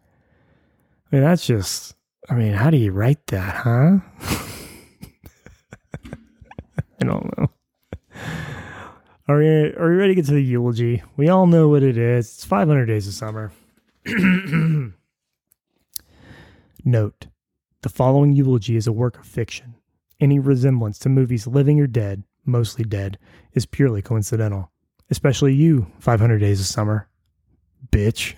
[1.10, 1.94] I mean, that's just.
[2.28, 3.98] I mean, how do you write that, huh?
[7.00, 7.50] I don't know.
[9.26, 11.02] Are we, are you ready to get to the eulogy?
[11.16, 12.26] We all know what it is.
[12.34, 13.52] It's 500 Days of Summer.
[16.84, 17.26] Note
[17.82, 19.74] the following eulogy is a work of fiction.
[20.20, 23.18] Any resemblance to movies living or dead, mostly dead,
[23.54, 24.70] is purely coincidental.
[25.08, 27.08] Especially you, 500 Days of Summer.
[27.90, 28.34] Bitch.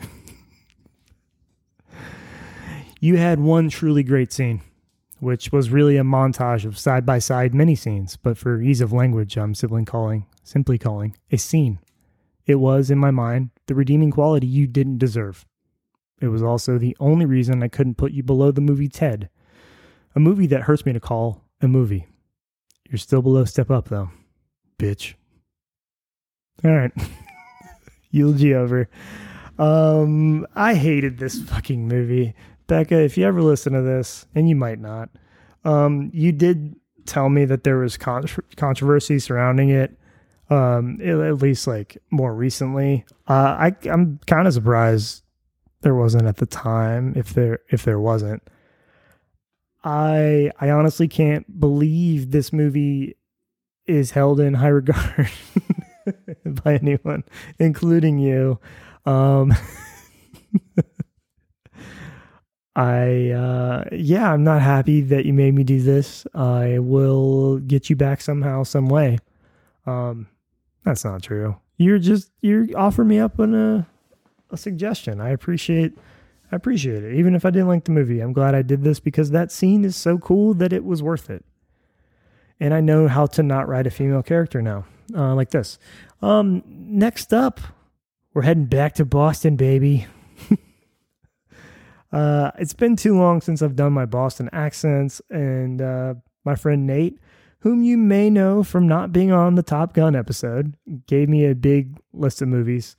[3.00, 4.62] you had one truly great scene,
[5.20, 8.92] which was really a montage of side by side mini scenes, but for ease of
[8.92, 11.78] language, I'm simply calling simply calling a scene.
[12.46, 15.46] It was, in my mind, the redeeming quality you didn't deserve.
[16.20, 19.28] It was also the only reason I couldn't put you below the movie Ted,
[20.14, 22.06] a movie that hurts me to call a movie.
[22.88, 24.10] You're still below Step Up, though,
[24.78, 25.14] bitch.
[26.64, 26.92] All right.
[28.10, 28.88] Eulogy over.
[29.62, 32.34] Um, I hated this fucking movie.
[32.66, 35.08] Becca, if you ever listen to this, and you might not,
[35.64, 36.74] um, you did
[37.06, 39.98] tell me that there was con- controversy surrounding it
[40.50, 43.04] um at least like more recently.
[43.26, 45.22] Uh i i'm kind of surprised
[45.80, 48.42] there wasn't at the time if there if there wasn't.
[49.82, 53.16] I i honestly can't believe this movie
[53.86, 55.30] is held in high regard
[56.44, 57.24] by anyone
[57.58, 58.60] including you
[59.06, 59.52] um
[62.74, 66.26] I uh yeah, I'm not happy that you made me do this.
[66.34, 69.18] I will get you back somehow some way.
[69.86, 70.28] Um
[70.84, 71.56] that's not true.
[71.76, 73.86] You're just you're offering me up on a
[74.50, 75.20] a suggestion.
[75.20, 75.92] I appreciate
[76.52, 77.14] I appreciate it.
[77.14, 79.84] Even if I didn't like the movie, I'm glad I did this because that scene
[79.84, 81.44] is so cool that it was worth it.
[82.60, 84.84] And I know how to not write a female character now,
[85.14, 85.78] uh, like this.
[86.20, 87.60] Um, next up,
[88.34, 90.06] we're heading back to Boston, baby.
[92.12, 96.14] uh, it's been too long since I've done my Boston accents, and uh,
[96.44, 97.18] my friend Nate
[97.62, 100.74] whom you may know from not being on the Top Gun episode,
[101.06, 102.96] gave me a big list of movies,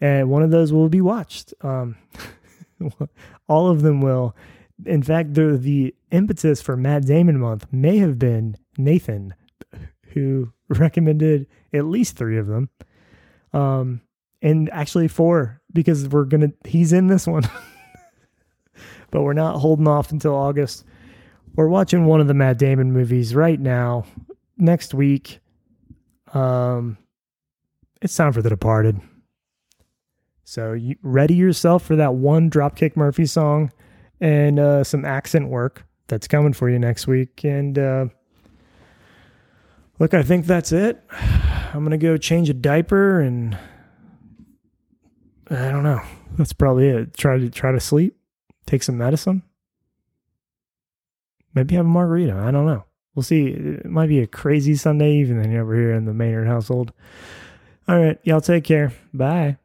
[0.00, 1.52] and one of those will be watched.
[1.62, 1.96] Um,
[3.48, 4.36] all of them will.
[4.86, 9.34] In fact, the the impetus for Matt Damon month may have been Nathan,
[10.12, 12.68] who recommended at least three of them,
[13.52, 14.00] um,
[14.44, 16.52] and actually four because we're gonna.
[16.64, 17.42] He's in this one,
[19.10, 20.84] but we're not holding off until August
[21.56, 24.04] we're watching one of the Matt Damon movies right now.
[24.56, 25.40] Next week,
[26.32, 26.98] um,
[28.00, 29.00] it's time for The Departed.
[30.44, 33.72] So you ready yourself for that one Dropkick Murphy song
[34.20, 37.44] and uh, some accent work that's coming for you next week.
[37.44, 38.06] And uh,
[39.98, 41.02] look, I think that's it.
[41.72, 43.58] I'm gonna go change a diaper and
[45.50, 46.00] I don't know.
[46.36, 47.14] That's probably it.
[47.16, 48.16] Try to try to sleep.
[48.66, 49.42] Take some medicine.
[51.54, 52.34] Maybe have a margarita.
[52.34, 52.84] I don't know.
[53.14, 53.46] We'll see.
[53.46, 56.92] It might be a crazy Sunday evening over here in the Maynard household.
[57.86, 58.18] All right.
[58.24, 58.92] Y'all take care.
[59.12, 59.58] Bye.